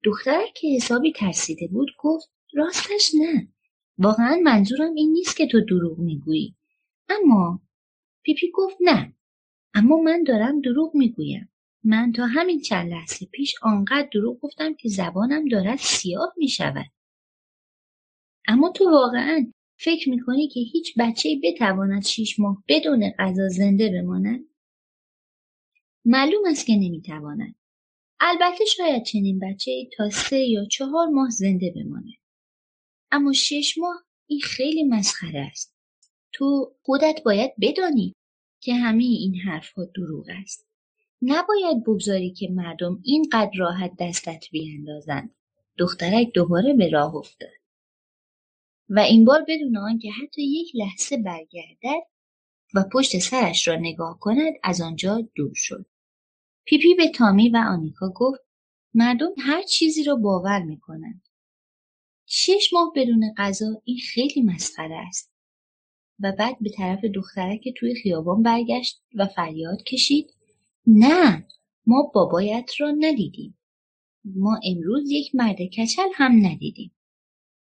دخترک 0.04 0.54
که 0.54 0.68
حسابی 0.68 1.12
ترسیده 1.12 1.68
بود 1.68 1.90
گفت 2.00 2.32
راستش 2.54 3.12
نه. 3.16 3.48
واقعا 3.98 4.40
منظورم 4.44 4.94
این 4.94 5.12
نیست 5.12 5.38
که 5.38 5.48
تو 5.48 5.62
دروغ 5.62 6.00
می‌گویی. 6.00 6.56
اما 7.10 7.62
پیپی 8.24 8.52
گفت 8.54 8.78
نه. 8.82 9.14
اما 9.74 9.98
من 9.98 10.24
دارم 10.24 10.62
دروغ 10.62 10.96
می‌گویم. 10.96 11.50
من 11.84 12.12
تا 12.12 12.26
همین 12.26 12.62
چند 12.62 12.92
لحظه 12.92 13.26
پیش 13.26 13.56
آنقدر 13.62 14.10
دروغ 14.14 14.40
گفتم 14.40 14.74
که 14.74 14.90
زبانم 14.90 15.48
دارد 15.48 15.78
سیاه 15.78 16.34
می 16.38 16.48
شود. 16.48 16.86
اما 18.48 18.70
تو 18.70 18.90
واقعا 18.92 19.52
فکر 19.80 20.10
می‌کنی 20.10 20.48
که 20.48 20.60
هیچ 20.60 20.94
بچه 21.00 21.30
بتواند 21.44 22.04
شیش 22.04 22.40
ماه 22.40 22.64
بدون 22.68 23.10
غذا 23.20 23.48
زنده 23.48 23.90
بماند؟ 23.90 24.46
معلوم 26.06 26.42
است 26.46 26.66
که 26.66 26.74
نمی‌تواند. 26.74 27.56
البته 28.20 28.66
شاید 28.66 29.04
چنین 29.04 29.40
بچه 29.40 29.72
تا 29.98 30.10
سه 30.10 30.40
یا 30.40 30.66
چهار 30.66 31.08
ماه 31.08 31.30
زنده 31.30 31.74
بماند. 31.76 32.14
اما 33.12 33.34
شش 33.34 33.78
ماه 33.78 34.04
این 34.28 34.40
خیلی 34.40 34.84
مسخره 34.84 35.40
است. 35.52 35.76
تو 36.32 36.76
خودت 36.82 37.22
باید 37.26 37.52
بدانی 37.62 38.16
که 38.62 38.74
همه 38.76 39.04
این 39.04 39.36
حرفها 39.36 39.86
دروغ 39.86 40.26
است. 40.42 40.68
نباید 41.22 41.84
بگذاری 41.84 42.34
که 42.34 42.48
مردم 42.52 43.00
اینقدر 43.04 43.52
راحت 43.58 43.92
دستت 44.00 44.46
بیاندازند. 44.52 45.36
دخترک 45.78 46.32
دوباره 46.34 46.74
به 46.74 46.90
راه 46.90 47.16
افتاد. 47.16 47.50
و 48.90 49.00
این 49.00 49.26
بار 49.26 49.46
بدون 49.48 49.78
آنکه 49.78 50.12
حتی 50.12 50.44
یک 50.44 50.76
لحظه 50.76 51.18
برگردد 51.18 52.08
و 52.76 52.84
پشت 52.94 53.20
سرش 53.20 53.68
را 53.68 53.76
نگاه 53.76 54.20
کند 54.20 54.54
از 54.64 54.82
آنجا 54.82 55.30
دور 55.36 55.54
شد. 55.56 55.86
پیپی 56.66 56.96
به 56.96 57.08
تامی 57.10 57.50
و 57.50 57.58
آنیکا 57.58 58.10
گفت 58.16 58.42
مردم 58.94 59.30
هر 59.40 59.64
چیزی 59.64 60.04
را 60.04 60.16
باور 60.16 60.64
می 60.64 60.80
کنند. 60.80 61.27
شش 62.30 62.70
ماه 62.74 62.92
بدون 62.96 63.34
غذا 63.38 63.82
این 63.84 63.98
خیلی 63.98 64.42
مسخره 64.42 64.96
است. 65.08 65.32
و 66.20 66.32
بعد 66.40 66.58
به 66.62 66.70
طرف 66.70 67.06
دخترک 67.06 67.74
توی 67.78 67.96
خیابان 67.96 68.44
برگشت 68.44 69.02
و 69.16 69.28
فریاد 69.28 69.84
کشید 69.84 70.34
نه 70.88 71.48
ما 71.86 72.12
بابایت 72.14 72.72
را 72.80 72.92
ندیدیم. 72.92 73.58
ما 74.26 74.60
امروز 74.64 75.12
یک 75.12 75.36
مرد 75.36 75.62
کچل 75.62 76.10
هم 76.16 76.46
ندیدیم. 76.46 76.92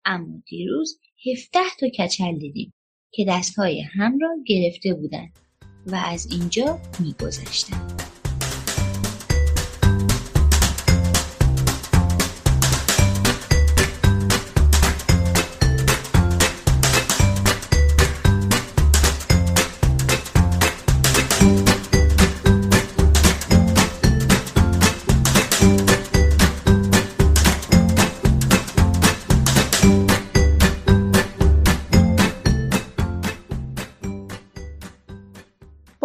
اما 0.04 0.42
دیروز 0.46 1.00
هفده 1.26 1.60
تا 1.80 1.88
کچل 1.88 2.38
دیدیم 2.38 2.72
که 3.12 3.24
دستهای 3.28 3.80
هم 3.80 4.18
را 4.18 4.28
گرفته 4.46 4.94
بودند 4.94 5.38
و 5.86 5.94
از 5.94 6.32
اینجا 6.32 6.78
میگذشتند. 7.00 7.97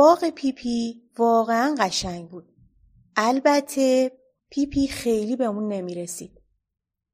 باغ 0.04 0.30
پیپی 0.30 1.10
واقعا 1.18 1.76
قشنگ 1.80 2.30
بود. 2.30 2.54
البته 3.16 4.12
پیپی 4.50 4.88
خیلی 4.88 5.36
به 5.36 5.46
اون 5.46 5.68
نمی 5.68 5.96
رسید. 5.96 6.42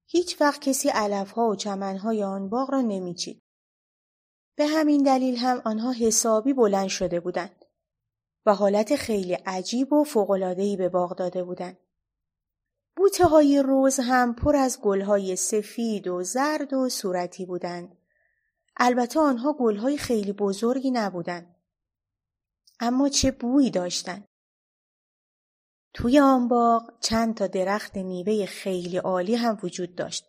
هیچ 0.06 0.42
وقت 0.42 0.62
کسی 0.62 0.90
علفها 0.90 1.48
و 1.48 1.56
چمنهای 1.56 2.24
آن 2.24 2.50
باغ 2.50 2.72
را 2.72 2.82
نمیچید. 2.82 3.42
به 4.56 4.68
همین 4.68 5.04
دلیل 5.04 5.36
هم 5.36 5.62
آنها 5.66 5.92
حسابی 5.92 6.54
بلند 6.54 6.88
شده 6.88 7.20
بودند 7.20 7.66
و 8.46 8.56
حالت 8.56 8.96
خیلی 8.96 9.34
عجیب 9.34 9.94
و 9.94 10.04
فوق‌العاده‌ای 10.04 10.78
به 10.78 10.90
باغ 10.90 11.16
داده 11.16 11.44
بودند. 11.44 11.78
بوته 12.96 13.26
های 13.26 13.62
رز 13.62 14.00
هم 14.00 14.36
پر 14.36 14.56
از 14.56 14.82
گلهای 14.82 15.36
سفید 15.36 16.08
و 16.08 16.24
زرد 16.24 16.74
و 16.74 16.90
صورتی 16.90 17.46
بودند. 17.46 17.98
البته 18.78 19.20
آنها 19.20 19.54
گلهای 19.54 19.98
خیلی 19.98 20.34
بزرگی 20.34 20.92
نبودند. 20.92 21.59
اما 22.80 23.10
چه 23.10 23.32
بویی 23.32 23.70
داشتند. 23.70 24.26
توی 25.94 26.20
آن 26.20 26.48
باغ 26.48 27.00
چند 27.00 27.36
تا 27.36 27.48
درخت 27.48 27.98
میوه 27.98 28.46
خیلی 28.46 28.98
عالی 28.98 29.36
هم 29.36 29.58
وجود 29.64 29.96
داشت 29.96 30.26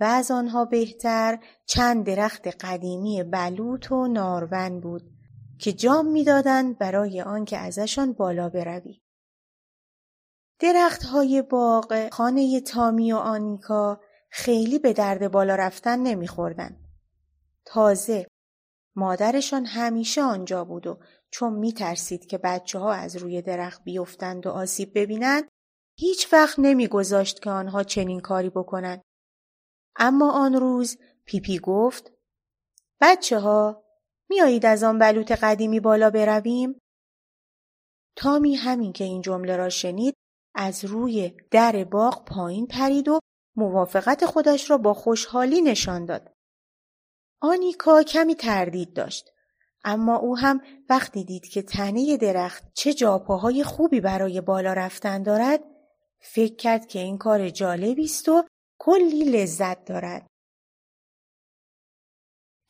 و 0.00 0.04
از 0.04 0.30
آنها 0.30 0.64
بهتر 0.64 1.38
چند 1.66 2.06
درخت 2.06 2.46
قدیمی 2.46 3.22
بلوط 3.22 3.92
و 3.92 4.06
نارون 4.06 4.80
بود 4.80 5.02
که 5.58 5.72
جام 5.72 6.06
می‌دادند 6.06 6.78
برای 6.78 7.22
آنکه 7.22 7.58
ازشان 7.58 8.12
بالا 8.12 8.48
بروی. 8.48 9.00
درخت 10.58 11.02
های 11.04 11.42
باغ 11.42 12.08
خانه 12.12 12.60
تامی 12.60 13.12
و 13.12 13.16
آنیکا 13.16 14.00
خیلی 14.30 14.78
به 14.78 14.92
درد 14.92 15.30
بالا 15.30 15.54
رفتن 15.54 15.98
نمیخوردن. 15.98 16.76
تازه 17.64 18.26
مادرشان 18.96 19.66
همیشه 19.66 20.22
آنجا 20.22 20.64
بود 20.64 20.86
و 20.86 20.98
چون 21.38 21.52
می 21.52 21.72
ترسید 21.72 22.26
که 22.26 22.38
بچه 22.38 22.78
ها 22.78 22.92
از 22.92 23.16
روی 23.16 23.42
درخت 23.42 23.84
بیفتند 23.84 24.46
و 24.46 24.50
آسیب 24.50 24.92
ببینند 24.94 25.48
هیچ 25.98 26.32
وقت 26.32 26.58
نمیگذاشت 26.58 27.42
که 27.42 27.50
آنها 27.50 27.82
چنین 27.82 28.20
کاری 28.20 28.50
بکنند. 28.50 29.02
اما 29.96 30.32
آن 30.32 30.54
روز 30.54 30.98
پیپی 31.24 31.58
گفت 31.58 32.12
بچه 33.00 33.38
ها 33.38 33.84
میایید 34.30 34.66
از 34.66 34.82
آن 34.82 34.98
بلوط 34.98 35.32
قدیمی 35.32 35.80
بالا 35.80 36.10
برویم؟ 36.10 36.78
تامی 38.16 38.54
همین 38.54 38.92
که 38.92 39.04
این 39.04 39.20
جمله 39.20 39.56
را 39.56 39.68
شنید 39.68 40.14
از 40.54 40.84
روی 40.84 41.36
در 41.50 41.84
باغ 41.84 42.24
پایین 42.24 42.66
پرید 42.66 43.08
و 43.08 43.20
موافقت 43.56 44.26
خودش 44.26 44.70
را 44.70 44.78
با 44.78 44.94
خوشحالی 44.94 45.60
نشان 45.60 46.04
داد. 46.04 46.32
آنیکا 47.42 48.02
کمی 48.02 48.34
تردید 48.34 48.92
داشت. 48.92 49.35
اما 49.86 50.16
او 50.16 50.36
هم 50.36 50.60
وقتی 50.88 51.24
دید 51.24 51.48
که 51.48 51.62
تنه 51.62 52.16
درخت 52.16 52.64
چه 52.74 52.94
جاپاهای 52.94 53.64
خوبی 53.64 54.00
برای 54.00 54.40
بالا 54.40 54.72
رفتن 54.72 55.22
دارد 55.22 55.60
فکر 56.20 56.56
کرد 56.56 56.86
که 56.86 56.98
این 56.98 57.18
کار 57.18 57.48
جالبی 57.50 58.04
است 58.04 58.28
و 58.28 58.44
کلی 58.78 59.24
لذت 59.24 59.84
دارد. 59.84 60.26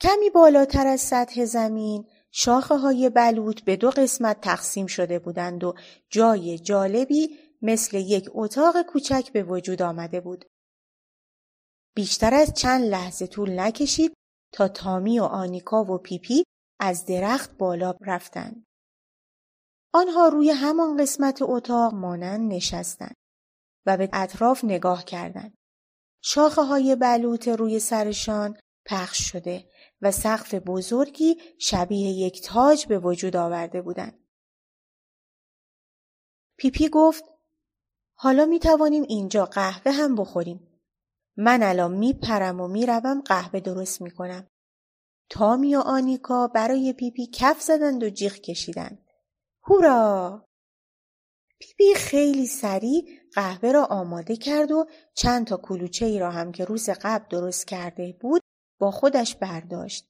کمی 0.01 0.31
بالاتر 0.31 0.87
از 0.87 1.01
سطح 1.01 1.45
زمین 1.45 2.09
شاخه 2.31 2.77
های 2.77 3.11
بلوط 3.11 3.61
به 3.61 3.77
دو 3.77 3.91
قسمت 3.91 4.41
تقسیم 4.41 4.87
شده 4.87 5.19
بودند 5.19 5.65
و 5.65 5.75
جای 6.11 6.59
جالبی 6.59 7.39
مثل 7.63 7.97
یک 7.97 8.29
اتاق 8.33 8.83
کوچک 8.83 9.33
به 9.33 9.43
وجود 9.43 9.83
آمده 9.83 10.21
بود. 10.21 10.45
بیشتر 11.95 12.35
از 12.35 12.55
چند 12.55 12.85
لحظه 12.85 13.27
طول 13.27 13.61
نکشید 13.61 14.13
تا 14.53 14.69
تامی 14.69 15.21
و 15.21 15.23
آنیکا 15.23 15.85
و 15.85 15.99
پیپی 15.99 16.45
از 16.81 17.07
درخت 17.07 17.59
بالا 17.59 17.95
رفتند. 18.01 18.67
آنها 19.93 20.29
روی 20.29 20.51
همان 20.51 20.97
قسمت 20.97 21.39
اتاق 21.43 21.95
مانند 21.95 22.53
نشستند 22.53 23.17
و 23.87 23.97
به 23.97 24.09
اطراف 24.13 24.65
نگاه 24.65 25.05
کردند. 25.05 25.55
شاخه 26.23 26.63
های 26.63 26.97
بلوط 26.97 27.49
روی 27.49 27.81
سرشان 27.81 28.59
پخش 28.87 29.31
شده 29.31 29.71
و 30.01 30.11
سقف 30.11 30.55
بزرگی 30.55 31.37
شبیه 31.61 32.09
یک 32.09 32.43
تاج 32.43 32.87
به 32.87 32.99
وجود 32.99 33.37
آورده 33.37 33.83
بودند. 33.83 34.27
پیپی 36.59 36.89
گفت 36.89 37.25
حالا 38.15 38.45
می 38.45 38.59
توانیم 38.59 39.03
اینجا 39.09 39.45
قهوه 39.45 39.93
هم 39.93 40.15
بخوریم. 40.15 40.81
من 41.37 41.63
الان 41.63 41.93
میپرم 41.93 42.61
و 42.61 42.69
می‌روم 42.69 43.21
قهوه 43.21 43.61
درست 43.61 44.01
می‌کنم. 44.01 44.49
تامی 45.31 45.77
و 45.77 45.81
آنیکا 45.81 46.49
برای 46.49 46.93
پیپی 46.93 47.27
کف 47.27 47.63
زدند 47.63 48.03
و 48.03 48.11
جیغ 48.11 48.33
کشیدند. 48.33 49.11
هورا! 49.63 50.47
پیپی 51.59 51.95
خیلی 51.95 52.47
سریع 52.47 53.21
قهوه 53.35 53.73
را 53.73 53.85
آماده 53.85 54.37
کرد 54.37 54.71
و 54.71 54.87
چند 55.15 55.47
تا 55.47 55.57
کلوچه 55.57 56.07
ای 56.07 56.19
را 56.19 56.31
هم 56.31 56.53
که 56.53 56.65
روز 56.65 56.91
قبل 56.91 57.25
درست 57.29 57.67
کرده 57.67 58.17
بود 58.21 58.43
با 58.79 58.91
خودش 58.91 59.37
برداشت. 59.37 60.09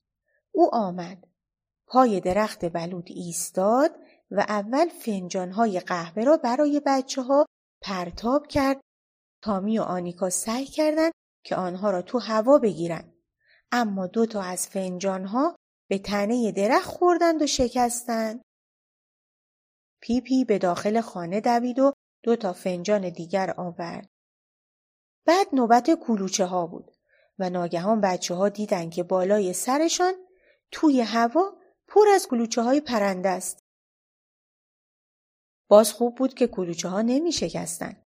او 0.53 0.75
آمد. 0.75 1.25
پای 1.87 2.21
درخت 2.21 2.65
بلوط 2.65 3.07
ایستاد 3.11 3.91
و 4.31 4.41
اول 4.41 4.89
فنجانهای 4.89 5.81
قهوه 5.81 6.25
را 6.25 6.37
برای 6.37 6.83
بچه 6.87 7.23
ها 7.23 7.47
پرتاب 7.83 8.47
کرد. 8.47 8.81
تامی 9.43 9.79
و 9.79 9.83
آنیکا 9.83 10.31
سعی 10.31 10.67
کردند 10.67 11.13
که 11.45 11.57
آنها 11.57 11.91
را 11.91 12.03
تو 12.03 12.19
هوا 12.19 12.59
بگیرند. 12.59 13.16
اما 13.73 14.07
دو 14.07 14.27
تا 14.27 14.43
از 14.43 14.67
فنجانها 14.67 15.57
به 15.89 15.99
تنه 15.99 16.53
درخت 16.53 16.89
خوردند 16.89 17.43
و 17.43 17.47
شکستند. 17.47 18.43
پیپی 20.01 20.21
پی 20.21 20.45
به 20.45 20.59
داخل 20.59 21.01
خانه 21.01 21.41
دوید 21.41 21.79
و 21.79 21.93
دو 22.23 22.37
تا 22.37 22.53
فنجان 22.53 23.11
دیگر 23.11 23.55
آورد. 23.57 24.09
بعد 25.27 25.47
نوبت 25.53 25.91
کلوچه 25.91 26.45
ها 26.45 26.67
بود 26.67 26.91
و 27.39 27.51
ناگهان 27.51 28.01
بچه 28.01 28.35
ها 28.35 28.49
دیدن 28.49 28.91
که 28.91 29.03
بالای 29.03 29.53
سرشان 29.53 30.15
توی 30.71 31.01
هوا 31.01 31.57
پر 31.89 32.09
از 32.15 32.29
کلوچه 32.29 32.63
های 32.63 32.81
پرنده 32.81 33.29
است. 33.29 33.65
باز 35.69 35.93
خوب 35.93 36.15
بود 36.15 36.35
که 36.35 36.47
کلوچه 36.47 36.89
ها 36.89 37.03
نمی 37.03 37.33
شکستن. 37.33 38.06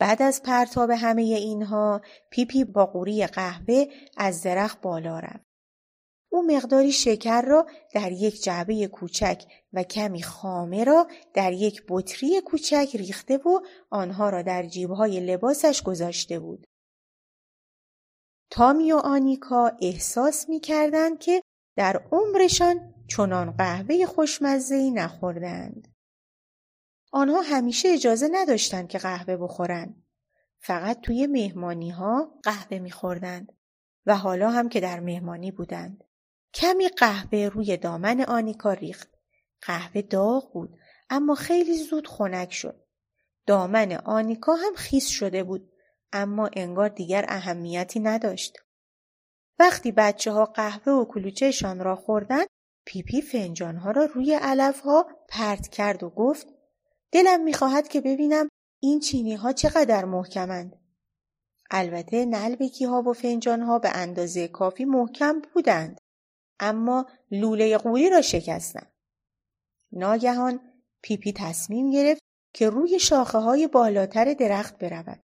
بعد 0.00 0.22
از 0.22 0.42
پرتاب 0.42 0.90
همه 0.90 1.22
اینها 1.22 2.00
پیپی 2.30 2.64
با 2.64 2.86
قوری 2.86 3.26
قهوه 3.26 3.84
از 4.16 4.42
درخت 4.42 4.80
بالا 4.80 5.18
رفت. 5.18 5.50
او 6.32 6.42
مقداری 6.46 6.92
شکر 6.92 7.42
را 7.42 7.66
در 7.94 8.12
یک 8.12 8.42
جعبه 8.42 8.86
کوچک 8.86 9.44
و 9.72 9.82
کمی 9.82 10.22
خامه 10.22 10.84
را 10.84 11.06
در 11.34 11.52
یک 11.52 11.82
بطری 11.88 12.40
کوچک 12.40 12.88
ریخته 12.94 13.36
و 13.36 13.60
آنها 13.90 14.30
را 14.30 14.42
در 14.42 14.66
جیبهای 14.66 15.20
لباسش 15.20 15.82
گذاشته 15.82 16.38
بود. 16.38 16.66
تامی 18.50 18.92
و 18.92 18.96
آنیکا 18.96 19.72
احساس 19.82 20.48
می 20.48 20.60
کردند 20.60 21.18
که 21.18 21.42
در 21.76 22.02
عمرشان 22.12 22.94
چنان 23.08 23.50
قهوه 23.50 24.06
خوشمزهی 24.06 24.90
نخوردند. 24.90 25.88
آنها 27.10 27.40
همیشه 27.40 27.88
اجازه 27.88 28.28
نداشتند 28.32 28.88
که 28.88 28.98
قهوه 28.98 29.36
بخورند. 29.36 30.02
فقط 30.58 31.00
توی 31.00 31.26
مهمانی 31.26 31.90
ها 31.90 32.38
قهوه 32.42 32.78
میخوردند 32.78 33.52
و 34.06 34.16
حالا 34.16 34.50
هم 34.50 34.68
که 34.68 34.80
در 34.80 35.00
مهمانی 35.00 35.50
بودند. 35.50 36.04
کمی 36.54 36.88
قهوه 36.88 37.50
روی 37.52 37.76
دامن 37.76 38.20
آنیکا 38.20 38.72
ریخت. 38.72 39.08
قهوه 39.62 40.02
داغ 40.02 40.52
بود 40.52 40.78
اما 41.10 41.34
خیلی 41.34 41.76
زود 41.76 42.08
خنک 42.08 42.52
شد. 42.52 42.84
دامن 43.46 43.92
آنیکا 43.92 44.54
هم 44.54 44.74
خیس 44.76 45.08
شده 45.08 45.44
بود 45.44 45.72
اما 46.12 46.50
انگار 46.52 46.88
دیگر 46.88 47.24
اهمیتی 47.28 48.00
نداشت. 48.00 48.58
وقتی 49.58 49.92
بچه 49.92 50.32
ها 50.32 50.44
قهوه 50.44 50.92
و 50.92 51.04
کلوچهشان 51.04 51.80
را 51.80 51.96
خوردند 51.96 52.46
پیپی 52.84 53.22
فنجان 53.22 53.76
ها 53.76 53.90
را 53.90 54.04
روی 54.04 54.34
علف 54.34 54.80
ها 54.80 55.06
پرت 55.28 55.68
کرد 55.68 56.02
و 56.02 56.10
گفت 56.10 56.46
دلم 57.12 57.42
می‌خواهد 57.42 57.88
که 57.88 58.00
ببینم 58.00 58.48
این 58.80 59.00
چینی 59.00 59.34
ها 59.34 59.52
چقدر 59.52 60.04
محکمند. 60.04 60.76
البته 61.70 62.24
نلبکی 62.24 62.84
ها 62.84 63.02
و 63.02 63.12
فنجان 63.12 63.60
ها 63.60 63.78
به 63.78 63.88
اندازه 63.94 64.48
کافی 64.48 64.84
محکم 64.84 65.42
بودند. 65.54 66.00
اما 66.60 67.06
لوله 67.30 67.78
قوری 67.78 68.10
را 68.10 68.20
شکستند. 68.20 68.92
ناگهان 69.92 70.60
پیپی 71.02 71.32
تصمیم 71.32 71.90
گرفت 71.90 72.22
که 72.54 72.70
روی 72.70 72.98
شاخه 72.98 73.38
های 73.38 73.68
بالاتر 73.68 74.32
درخت 74.32 74.78
برود. 74.78 75.20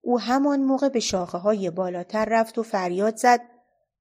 او 0.00 0.20
همان 0.20 0.62
موقع 0.62 0.88
به 0.88 1.00
شاخه 1.00 1.38
های 1.38 1.70
بالاتر 1.70 2.24
رفت 2.24 2.58
و 2.58 2.62
فریاد 2.62 3.16
زد 3.16 3.40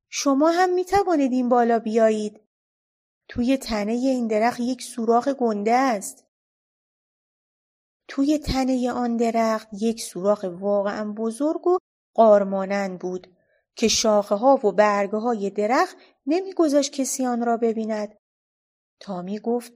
شما 0.10 0.51
هم 0.51 0.73
می 0.73 0.86
توانید 0.86 1.32
این 1.32 1.49
بالا 1.49 1.79
بیایید. 1.79 2.41
توی 3.27 3.58
تنه 3.58 3.91
این 3.91 4.27
درخت 4.27 4.60
یک 4.60 4.82
سوراخ 4.82 5.27
گنده 5.27 5.71
است. 5.71 6.23
توی 8.13 8.38
تنه 8.38 8.91
آن 8.91 9.17
درخت 9.17 9.67
یک 9.82 10.02
سوراخ 10.02 10.45
واقعا 10.60 11.13
بزرگ 11.13 11.67
و 11.67 11.78
غارمانند 12.13 13.00
بود 12.99 13.38
که 13.76 13.88
شاخه 13.88 14.36
ها 14.36 14.60
و 14.67 14.71
برگ 14.72 15.17
های 15.17 15.49
درخت 15.49 15.97
نمیگذاشت 16.26 16.91
کسی 16.91 17.26
آن 17.26 17.45
را 17.45 17.58
ببیند. 17.58 18.17
تامی 18.99 19.39
گفت 19.39 19.73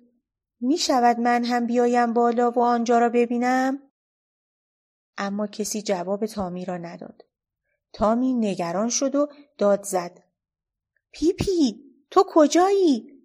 می 0.61 0.77
شود 0.77 1.19
من 1.19 1.43
هم 1.45 1.65
بیایم 1.65 2.13
بالا 2.13 2.51
و 2.51 2.59
آنجا 2.59 2.99
را 2.99 3.09
ببینم؟ 3.09 3.91
اما 5.17 5.47
کسی 5.47 5.81
جواب 5.81 6.25
تامی 6.25 6.65
را 6.65 6.77
نداد. 6.77 7.21
تامی 7.93 8.33
نگران 8.33 8.89
شد 8.89 9.15
و 9.15 9.27
داد 9.57 9.83
زد. 9.83 10.23
پیپی 11.11 11.43
پی، 11.43 11.83
تو 12.11 12.23
کجایی؟ 12.27 13.21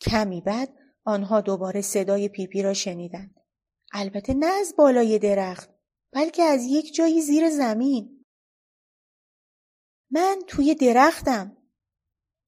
کمی 0.00 0.40
بعد 0.40 0.68
آنها 1.04 1.40
دوباره 1.40 1.80
صدای 1.80 2.28
پیپی 2.28 2.62
را 2.62 2.74
شنیدند. 2.74 3.41
البته 3.92 4.34
نه 4.34 4.46
از 4.46 4.74
بالای 4.78 5.18
درخت 5.18 5.70
بلکه 6.12 6.42
از 6.42 6.64
یک 6.64 6.94
جایی 6.94 7.20
زیر 7.20 7.50
زمین. 7.50 8.24
من 10.10 10.38
توی 10.46 10.74
درختم. 10.74 11.56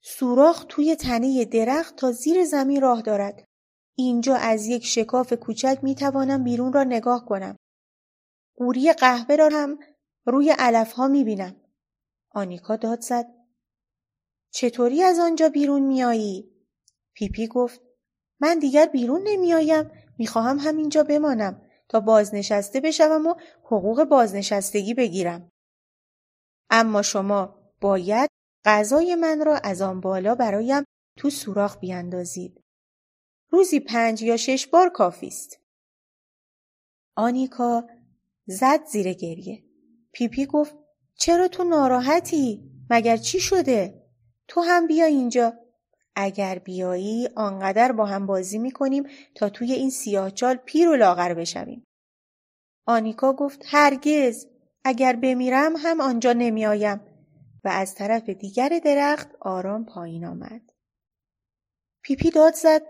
سوراخ 0.02 0.64
توی 0.68 0.96
تنه 0.96 1.44
درخت 1.44 1.96
تا 1.96 2.12
زیر 2.12 2.44
زمین 2.44 2.82
راه 2.82 3.02
دارد. 3.02 3.44
اینجا 3.96 4.34
از 4.36 4.66
یک 4.66 4.84
شکاف 4.84 5.32
کوچک 5.32 5.78
می 5.82 5.94
توانم 5.94 6.44
بیرون 6.44 6.72
را 6.72 6.84
نگاه 6.84 7.26
کنم. 7.26 7.56
قوری 8.56 8.92
قهوه 8.92 9.36
را 9.36 9.48
هم 9.52 9.78
روی 10.26 10.54
علف 10.58 10.92
ها 10.92 11.08
می 11.08 11.24
بینم. 11.24 11.60
آنیکا 12.30 12.76
داد 12.76 13.00
زد. 13.00 13.26
چطوری 14.50 15.02
از 15.02 15.18
آنجا 15.18 15.48
بیرون 15.48 15.82
میایی؟ 15.82 16.50
پیپی 17.14 17.46
گفت 17.46 17.80
من 18.40 18.58
دیگر 18.58 18.86
بیرون 18.86 19.22
نمیآیم 19.24 19.90
می‌خواهم 20.18 20.58
همینجا 20.58 21.02
بمانم 21.02 21.62
تا 21.88 22.00
بازنشسته 22.00 22.80
بشوم 22.80 23.26
و 23.26 23.34
حقوق 23.64 24.04
بازنشستگی 24.04 24.94
بگیرم. 24.94 25.52
اما 26.70 27.02
شما 27.02 27.58
باید 27.80 28.30
غذای 28.64 29.14
من 29.14 29.44
را 29.44 29.56
از 29.56 29.82
آن 29.82 30.00
بالا 30.00 30.34
برایم 30.34 30.84
تو 31.18 31.30
سوراخ 31.30 31.78
بیاندازید. 31.78 32.60
روزی 33.50 33.80
پنج 33.80 34.22
یا 34.22 34.36
شش 34.36 34.66
بار 34.66 34.88
کافی 34.88 35.26
است. 35.26 35.60
آنیکا 37.16 37.86
زد 38.46 38.84
زیر 38.84 39.12
گریه. 39.12 39.64
پیپی 40.12 40.46
گفت 40.46 40.76
چرا 41.14 41.48
تو 41.48 41.64
ناراحتی؟ 41.64 42.70
مگر 42.90 43.16
چی 43.16 43.40
شده؟ 43.40 44.02
تو 44.48 44.60
هم 44.60 44.86
بیا 44.86 45.04
اینجا. 45.04 45.63
اگر 46.16 46.58
بیایی 46.58 47.28
آنقدر 47.36 47.92
با 47.92 48.06
هم 48.06 48.26
بازی 48.26 48.58
می‌کنیم 48.58 49.06
تا 49.34 49.48
توی 49.48 49.72
این 49.72 49.90
سیاهچال 49.90 50.56
پیر 50.56 50.88
و 50.88 50.96
لاغر 50.96 51.34
بشویم. 51.34 51.84
آنیکا 52.86 53.32
گفت 53.32 53.62
هرگز 53.66 54.46
اگر 54.84 55.16
بمیرم 55.16 55.76
هم 55.76 56.00
آنجا 56.00 56.32
نمیآیم 56.32 57.00
و 57.64 57.68
از 57.68 57.94
طرف 57.94 58.28
دیگر 58.28 58.80
درخت 58.84 59.30
آرام 59.40 59.84
پایین 59.84 60.24
آمد. 60.24 60.72
پیپی 62.02 62.30
داد 62.30 62.54
زد 62.54 62.82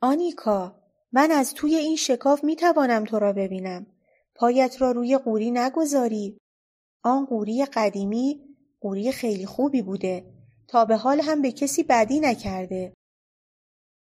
آنیکا 0.00 0.80
من 1.12 1.30
از 1.30 1.54
توی 1.54 1.74
این 1.74 1.96
شکاف 1.96 2.44
می 2.44 2.56
توانم 2.56 3.04
تو 3.04 3.18
را 3.18 3.32
ببینم. 3.32 3.86
پایت 4.34 4.80
را 4.80 4.92
روی 4.92 5.18
قوری 5.18 5.50
نگذاری. 5.50 6.38
آن 7.02 7.26
قوری 7.26 7.64
قدیمی 7.64 8.56
قوری 8.80 9.12
خیلی 9.12 9.46
خوبی 9.46 9.82
بوده. 9.82 10.34
تا 10.74 10.84
به 10.84 10.96
حال 10.96 11.20
هم 11.20 11.42
به 11.42 11.52
کسی 11.52 11.82
بدی 11.82 12.20
نکرده. 12.20 12.94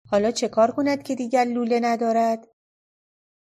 حالا 0.09 0.31
چه 0.31 0.47
کار 0.47 0.71
کند 0.71 1.03
که 1.03 1.15
دیگر 1.15 1.45
لوله 1.45 1.79
ندارد؟ 1.79 2.47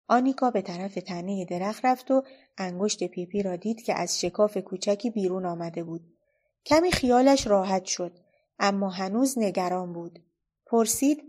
آنیکا 0.07 0.51
به 0.51 0.61
طرف 0.61 0.93
تنه 0.93 1.45
درخت 1.45 1.85
رفت 1.85 2.11
و 2.11 2.23
انگشت 2.57 3.03
پیپی 3.03 3.43
را 3.43 3.55
دید 3.55 3.81
که 3.81 3.93
از 3.93 4.19
شکاف 4.21 4.57
کوچکی 4.57 5.09
بیرون 5.09 5.45
آمده 5.45 5.83
بود. 5.83 6.17
کمی 6.65 6.91
خیالش 6.91 7.47
راحت 7.47 7.85
شد 7.85 8.19
اما 8.59 8.89
هنوز 8.89 9.37
نگران 9.37 9.93
بود. 9.93 10.19
پرسید 10.65 11.23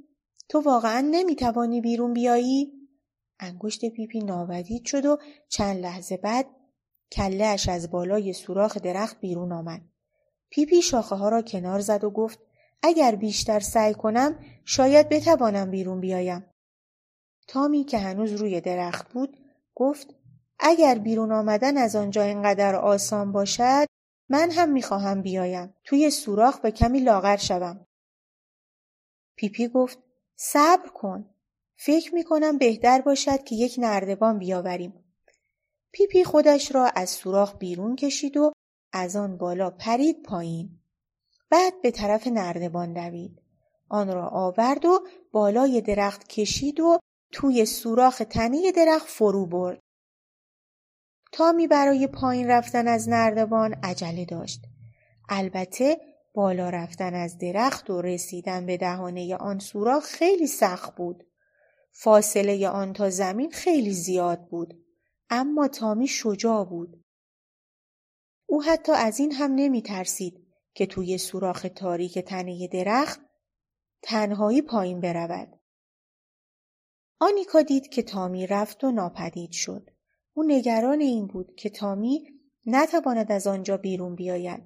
تو 0.49 0.61
واقعا 0.61 1.09
نمی‌توانی 1.11 1.81
بیرون 1.81 2.13
بیایی؟ 2.13 2.73
انگشت 3.41 3.85
پیپی 3.85 4.19
ناپدید 4.19 4.85
شد 4.87 5.07
و 5.07 5.19
چند 5.49 5.77
لحظه 5.77 6.17
بعد 6.17 6.47
کلهش 7.13 7.69
از 7.69 7.91
بالای 7.91 8.33
سوراخ 8.33 8.79
درخت 8.79 9.21
بیرون 9.21 9.53
آمد. 9.53 9.92
پیپی 10.53 10.83
شاخه 10.83 11.15
ها 11.15 11.29
را 11.29 11.43
کنار 11.43 11.81
زد 11.81 12.05
و 12.05 12.11
گفت 12.11 12.38
اگر 12.83 13.15
بیشتر 13.15 13.61
سعی 13.61 13.95
کنم 13.95 14.38
شاید 14.65 15.09
بتوانم 15.09 15.71
بیرون 15.71 16.01
بیایم. 16.01 16.47
تامی 17.49 17.85
که 17.85 17.99
هنوز 17.99 18.33
روی 18.33 18.61
درخت 18.61 19.12
بود 19.12 19.37
گفت 19.75 20.15
اگر 20.59 20.99
بیرون 20.99 21.33
آمدن 21.33 21.77
از 21.77 21.97
آنجا 21.97 22.23
اینقدر 22.23 22.77
آسان 22.77 23.33
باشد 23.33 23.87
من 24.29 24.51
هم 24.51 24.73
می‌خواهم 24.73 25.23
بیایم 25.23 25.75
توی 25.85 26.11
سوراخ 26.11 26.61
و 26.61 26.71
کمی 26.71 27.01
لاغر 27.01 27.37
شوم. 27.37 27.87
پیپی 29.37 29.69
گفت 29.69 29.99
صبر 30.37 30.88
کن. 30.88 31.31
فکر 31.77 32.15
می‌کنم 32.15 32.59
بهتر 32.59 33.01
باشد 33.01 33.45
که 33.45 33.55
یک 33.55 33.75
نردبان 33.79 34.38
بیاوریم. 34.38 35.05
پیپی 35.93 36.25
خودش 36.25 36.75
را 36.75 36.87
از 36.87 37.11
سوراخ 37.11 37.57
بیرون 37.59 37.97
کشید 37.97 38.37
و 38.37 38.52
از 38.93 39.17
آن 39.17 39.37
بالا 39.37 39.71
پرید 39.71 40.23
پایین. 40.23 40.79
بعد 41.51 41.83
به 41.83 41.91
طرف 41.91 42.27
نردبان 42.27 42.93
دوید. 42.93 43.43
آن 43.89 44.13
را 44.13 44.29
آورد 44.29 44.85
و 44.85 45.01
بالای 45.33 45.81
درخت 45.81 46.29
کشید 46.29 46.81
و 46.81 46.99
توی 47.33 47.67
سوراخ 47.67 48.23
تنه 48.31 48.73
درخت 48.73 49.09
فرو 49.09 49.47
برد. 49.47 49.81
تامی 51.33 51.67
برای 51.67 52.07
پایین 52.07 52.49
رفتن 52.49 52.89
از 52.89 53.09
نردبان 53.09 53.75
عجله 53.83 54.25
داشت. 54.25 54.61
البته 55.29 56.01
بالا 56.35 56.71
رفتن 56.71 57.15
از 57.15 57.39
درخت 57.39 57.91
و 57.91 58.03
رسیدن 58.03 58.67
به 58.67 58.77
دهانه 58.77 59.37
آن 59.37 59.59
سوراخ 59.59 60.05
خیلی 60.05 60.47
سخت 60.47 60.95
بود. 60.95 61.25
فاصله 61.91 62.69
آن 62.69 62.93
تا 62.93 63.11
زمین 63.11 63.51
خیلی 63.51 63.93
زیاد 63.93 64.49
بود. 64.49 64.75
اما 65.31 65.69
تامی 65.69 66.07
شجاع 66.07 66.65
بود. 66.65 67.02
او 68.53 68.62
حتی 68.62 68.93
از 68.93 69.21
این 69.21 69.33
هم 69.33 69.55
نمی 69.55 69.83
ترسید 69.83 70.47
که 70.75 70.87
توی 70.87 71.19
سوراخ 71.19 71.67
تاریک 71.77 72.19
تنه 72.19 72.69
درخت 72.69 73.21
تنهایی 74.03 74.62
پایین 74.62 75.01
برود. 75.01 75.61
آنیکا 77.19 77.62
دید 77.62 77.88
که 77.88 78.03
تامی 78.03 78.47
رفت 78.47 78.85
و 78.85 78.91
ناپدید 78.91 79.53
شد. 79.53 79.91
او 80.35 80.43
نگران 80.43 81.01
این 81.01 81.27
بود 81.27 81.55
که 81.57 81.71
تامی 81.71 82.29
نتواند 82.67 83.33
از 83.33 83.47
آنجا 83.47 83.77
بیرون 83.77 84.15
بیاید. 84.15 84.62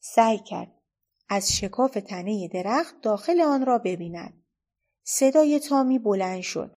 سعی 0.00 0.38
کرد 0.38 0.72
از 1.28 1.52
شکاف 1.52 1.98
تنه 2.08 2.48
درخت 2.48 3.00
داخل 3.02 3.40
آن 3.40 3.66
را 3.66 3.78
ببیند. 3.78 4.44
صدای 5.02 5.60
تامی 5.60 5.98
بلند 5.98 6.42
شد. 6.42 6.74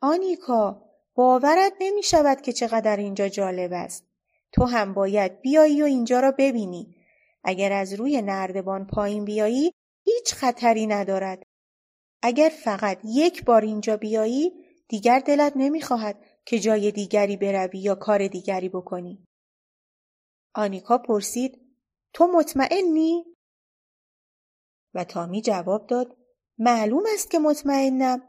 آنیکا 0.00 0.82
باورت 1.14 1.72
نمی 1.80 2.02
شود 2.02 2.40
که 2.40 2.52
چقدر 2.52 2.96
اینجا 2.96 3.28
جالب 3.28 3.72
است. 3.72 4.15
تو 4.52 4.64
هم 4.64 4.94
باید 4.94 5.40
بیایی 5.40 5.82
و 5.82 5.84
اینجا 5.84 6.20
را 6.20 6.32
ببینی. 6.38 6.96
اگر 7.44 7.72
از 7.72 7.92
روی 7.92 8.22
نردبان 8.22 8.86
پایین 8.86 9.24
بیایی 9.24 9.72
هیچ 10.04 10.34
خطری 10.34 10.86
ندارد. 10.86 11.42
اگر 12.22 12.48
فقط 12.64 13.00
یک 13.04 13.44
بار 13.44 13.62
اینجا 13.62 13.96
بیایی 13.96 14.52
دیگر 14.88 15.18
دلت 15.18 15.52
نمی‌خواهد 15.56 16.24
که 16.44 16.58
جای 16.58 16.92
دیگری 16.92 17.36
بروی 17.36 17.78
یا 17.78 17.94
کار 17.94 18.28
دیگری 18.28 18.68
بکنی. 18.68 19.24
آنیکا 20.54 20.98
پرسید 20.98 21.60
تو 22.12 22.26
مطمئنی؟ 22.26 23.24
و 24.94 25.04
تامی 25.04 25.42
جواب 25.42 25.86
داد 25.86 26.16
معلوم 26.58 27.02
است 27.14 27.30
که 27.30 27.38
مطمئنم. 27.38 28.22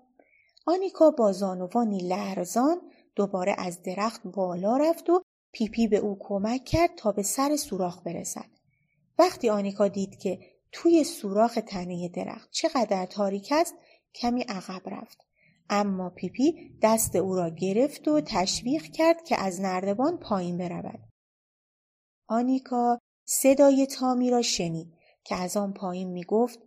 آنیکا 0.66 1.12
با 1.12 1.32
زانوانی 1.32 2.00
لرزان 2.00 2.92
دوباره 3.16 3.56
از 3.58 3.82
درخت 3.82 4.22
بالا 4.24 4.78
رفت 4.78 5.10
و 5.10 5.24
پیپی 5.58 5.88
به 5.88 5.98
او 5.98 6.18
کمک 6.20 6.66
کرد 6.66 6.90
تا 6.98 7.12
به 7.12 7.24
سر 7.24 7.56
سوراخ 7.56 8.02
برسد. 8.06 8.46
وقتی 9.20 9.50
آنیکا 9.50 9.88
دید 9.88 10.20
که 10.20 10.40
توی 10.72 11.04
سوراخ 11.04 11.60
تنه 11.68 12.10
درخت 12.10 12.50
چقدر 12.52 13.06
تاریک 13.06 13.54
است 13.56 13.76
کمی 14.16 14.42
عقب 14.42 14.82
رفت. 14.86 15.18
اما 15.70 16.10
پیپی 16.10 16.78
دست 16.82 17.16
او 17.16 17.36
را 17.36 17.50
گرفت 17.50 18.08
و 18.08 18.22
تشویق 18.22 18.84
کرد 18.84 19.24
که 19.24 19.38
از 19.38 19.62
نردبان 19.62 20.18
پایین 20.18 20.58
برود. 20.58 21.00
آنیکا 22.28 23.00
صدای 23.26 23.86
تامی 23.86 24.30
را 24.30 24.42
شنید 24.42 24.94
که 25.24 25.36
از 25.36 25.58
آن 25.58 25.74
پایین 25.74 26.10
می 26.10 26.24
گفت 26.24 26.60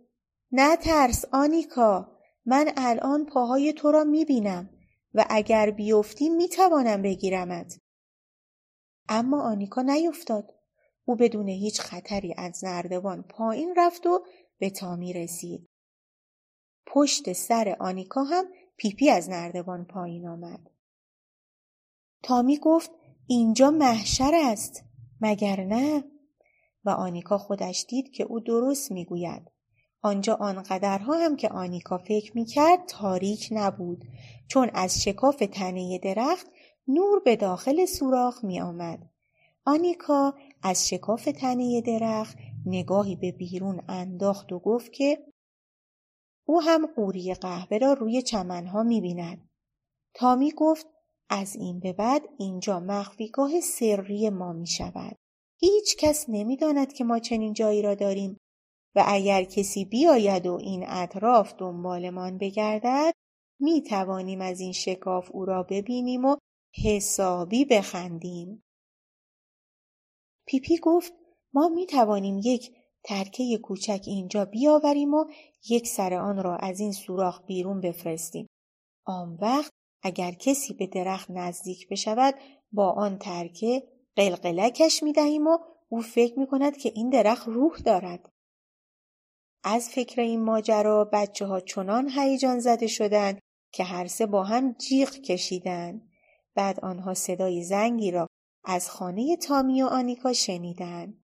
نه 0.51 0.75
ترس 0.75 1.25
آنیکا 1.31 2.17
من 2.45 2.71
الان 2.77 3.25
پاهای 3.25 3.73
تو 3.73 3.91
را 3.91 4.03
می 4.03 4.25
بینم 4.25 4.69
و 5.13 5.25
اگر 5.29 5.71
بیفتی 5.71 6.29
می 6.29 6.49
توانم 6.49 7.01
بگیرمت. 7.01 7.79
اما 9.13 9.41
آنیکا 9.41 9.81
نیفتاد. 9.81 10.53
او 11.05 11.15
بدون 11.15 11.47
هیچ 11.47 11.81
خطری 11.81 12.33
از 12.37 12.63
نردبان 12.63 13.21
پایین 13.21 13.73
رفت 13.77 14.05
و 14.05 14.25
به 14.59 14.69
تامی 14.69 15.13
رسید. 15.13 15.69
پشت 16.85 17.33
سر 17.33 17.75
آنیکا 17.79 18.23
هم 18.23 18.45
پیپی 18.77 19.09
از 19.09 19.29
نردبان 19.29 19.85
پایین 19.85 20.27
آمد. 20.27 20.69
تامی 22.23 22.57
گفت 22.57 22.91
اینجا 23.27 23.71
محشر 23.71 24.31
است 24.35 24.83
مگر 25.21 25.63
نه؟ 25.63 26.03
و 26.85 26.89
آنیکا 26.89 27.37
خودش 27.37 27.85
دید 27.89 28.11
که 28.11 28.23
او 28.23 28.39
درست 28.39 28.91
می‌گوید. 28.91 29.51
آنجا 30.01 30.35
آنقدرها 30.35 31.13
هم 31.13 31.35
که 31.35 31.49
آنیکا 31.49 31.97
فکر 31.97 32.31
می‌کرد 32.35 32.85
تاریک 32.87 33.47
نبود 33.51 34.03
چون 34.47 34.71
از 34.73 35.03
شکاف 35.03 35.43
تنه 35.51 35.99
درخت 36.03 36.47
نور 36.87 37.19
به 37.19 37.35
داخل 37.35 37.85
سوراخ 37.85 38.43
می 38.43 38.61
آمد. 38.61 39.09
آنیکا 39.65 40.33
از 40.63 40.87
شکاف 40.87 41.25
تنه 41.25 41.81
درخت 41.81 42.37
نگاهی 42.65 43.15
به 43.15 43.31
بیرون 43.31 43.81
انداخت 43.87 44.51
و 44.51 44.59
گفت 44.59 44.93
که 44.93 45.25
او 46.45 46.61
هم 46.61 46.87
قوری 46.95 47.33
قهوه 47.33 47.77
را 47.77 47.93
روی 47.93 48.21
چمنها 48.21 48.83
می 48.83 49.01
بیند. 49.01 49.49
تامی 50.13 50.51
گفت 50.51 50.87
از 51.29 51.55
این 51.55 51.79
به 51.79 51.93
بعد 51.93 52.21
اینجا 52.37 52.79
مخفیگاه 52.79 53.61
سری 53.61 54.29
ما 54.29 54.53
می 54.53 54.67
شود. 54.67 55.15
هیچ 55.57 55.95
کس 55.97 56.25
نمی 56.29 56.57
داند 56.57 56.93
که 56.93 57.03
ما 57.03 57.19
چنین 57.19 57.53
جایی 57.53 57.81
را 57.81 57.95
داریم 57.95 58.37
و 58.95 59.03
اگر 59.07 59.43
کسی 59.43 59.85
بیاید 59.85 60.47
و 60.47 60.53
این 60.53 60.85
اطراف 60.87 61.53
دنبالمان 61.57 62.37
بگردد 62.37 63.13
می 63.59 63.81
توانیم 63.81 64.41
از 64.41 64.59
این 64.59 64.71
شکاف 64.71 65.29
او 65.31 65.45
را 65.45 65.63
ببینیم 65.63 66.25
و 66.25 66.35
حسابی 66.73 67.65
بخندیم. 67.65 68.63
پیپی 70.47 70.77
گفت 70.77 71.13
ما 71.53 71.69
می 71.69 71.85
توانیم 71.85 72.39
یک 72.43 72.71
ترکه 73.03 73.57
کوچک 73.63 74.01
اینجا 74.05 74.45
بیاوریم 74.45 75.13
و 75.13 75.25
یک 75.69 75.87
سر 75.87 76.13
آن 76.13 76.43
را 76.43 76.55
از 76.55 76.79
این 76.79 76.91
سوراخ 76.91 77.41
بیرون 77.45 77.81
بفرستیم. 77.81 78.47
آن 79.05 79.37
وقت 79.41 79.71
اگر 80.03 80.31
کسی 80.31 80.73
به 80.73 80.87
درخت 80.87 81.31
نزدیک 81.31 81.89
بشود 81.89 82.35
با 82.71 82.91
آن 82.91 83.17
ترکه 83.17 83.83
قلقلکش 84.15 85.03
می 85.03 85.13
دهیم 85.13 85.47
و 85.47 85.57
او 85.89 86.01
فکر 86.01 86.39
می 86.39 86.47
کند 86.47 86.77
که 86.77 86.91
این 86.95 87.09
درخت 87.09 87.47
روح 87.47 87.77
دارد. 87.77 88.29
از 89.63 89.89
فکر 89.89 90.21
این 90.21 90.43
ماجرا 90.43 91.09
بچه 91.13 91.45
ها 91.45 91.59
چنان 91.59 92.09
هیجان 92.09 92.59
زده 92.59 92.87
شدند 92.87 93.39
که 93.73 93.83
هر 93.83 94.07
سه 94.07 94.25
با 94.25 94.43
هم 94.43 94.73
جیغ 94.73 95.09
کشیدند. 95.09 96.10
بعد 96.61 96.79
آنها 96.79 97.13
صدای 97.13 97.63
زنگی 97.63 98.11
را 98.11 98.27
از 98.63 98.89
خانه 98.89 99.37
تامی 99.37 99.83
و 99.83 99.85
آنیکا 99.85 100.33
شنیدند. 100.33 101.23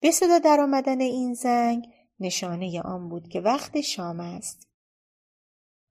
به 0.00 0.10
صدا 0.10 0.38
در 0.38 0.60
آمدن 0.60 1.00
این 1.00 1.34
زنگ 1.34 1.88
نشانه 2.20 2.82
آن 2.82 3.08
بود 3.08 3.28
که 3.28 3.40
وقت 3.40 3.80
شام 3.80 4.20
است. 4.20 4.68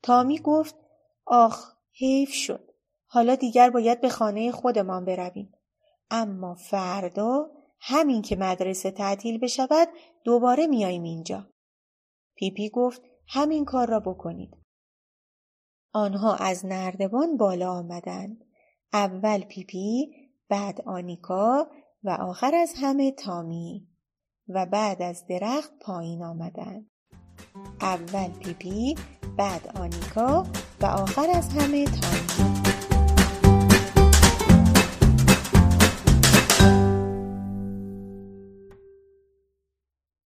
تامی 0.04 0.39
گفت 0.39 0.76
آخ 1.26 1.74
حیف 1.91 2.34
شد. 2.34 2.71
حالا 3.06 3.36
دیگر 3.36 3.69
باید 3.69 4.02
به 4.02 4.10
خانه 4.10 4.52
خودمان 4.52 5.06
برویم. 5.06 5.54
اما 6.10 6.56
فردا 6.56 7.52
همین 7.80 8.21
که 8.21 8.36
مدرسه 8.36 8.91
تعطیل 8.91 9.38
بشود 9.38 9.88
دوباره 10.24 10.67
میاییم 10.67 11.04
اینجا. 11.04 11.50
پیپی 12.36 12.69
گفت 12.69 13.02
همین 13.28 13.65
کار 13.65 13.89
را 13.89 14.00
بکنید. 14.00 14.58
آنها 15.93 16.36
از 16.36 16.65
نردبان 16.65 17.38
بالا 17.38 17.71
آمدند. 17.71 18.50
اول 18.93 19.41
پیپی، 19.41 20.12
بعد 20.49 20.82
آنیکا 20.86 21.67
و 22.04 22.10
آخر 22.10 22.56
از 22.56 22.73
همه 22.82 23.12
تامی 23.12 23.88
و 24.47 24.65
بعد 24.65 25.01
از 25.01 25.25
درخت 25.30 25.71
پایین 25.82 26.23
آمدند. 26.23 26.89
اول 27.82 28.30
پیپی، 28.30 28.95
بعد 29.38 29.77
آنیکا 29.77 30.45
و 30.82 30.86
آخر 30.86 31.27
از 31.30 31.49
همه 31.49 31.86
تامی. 31.86 32.81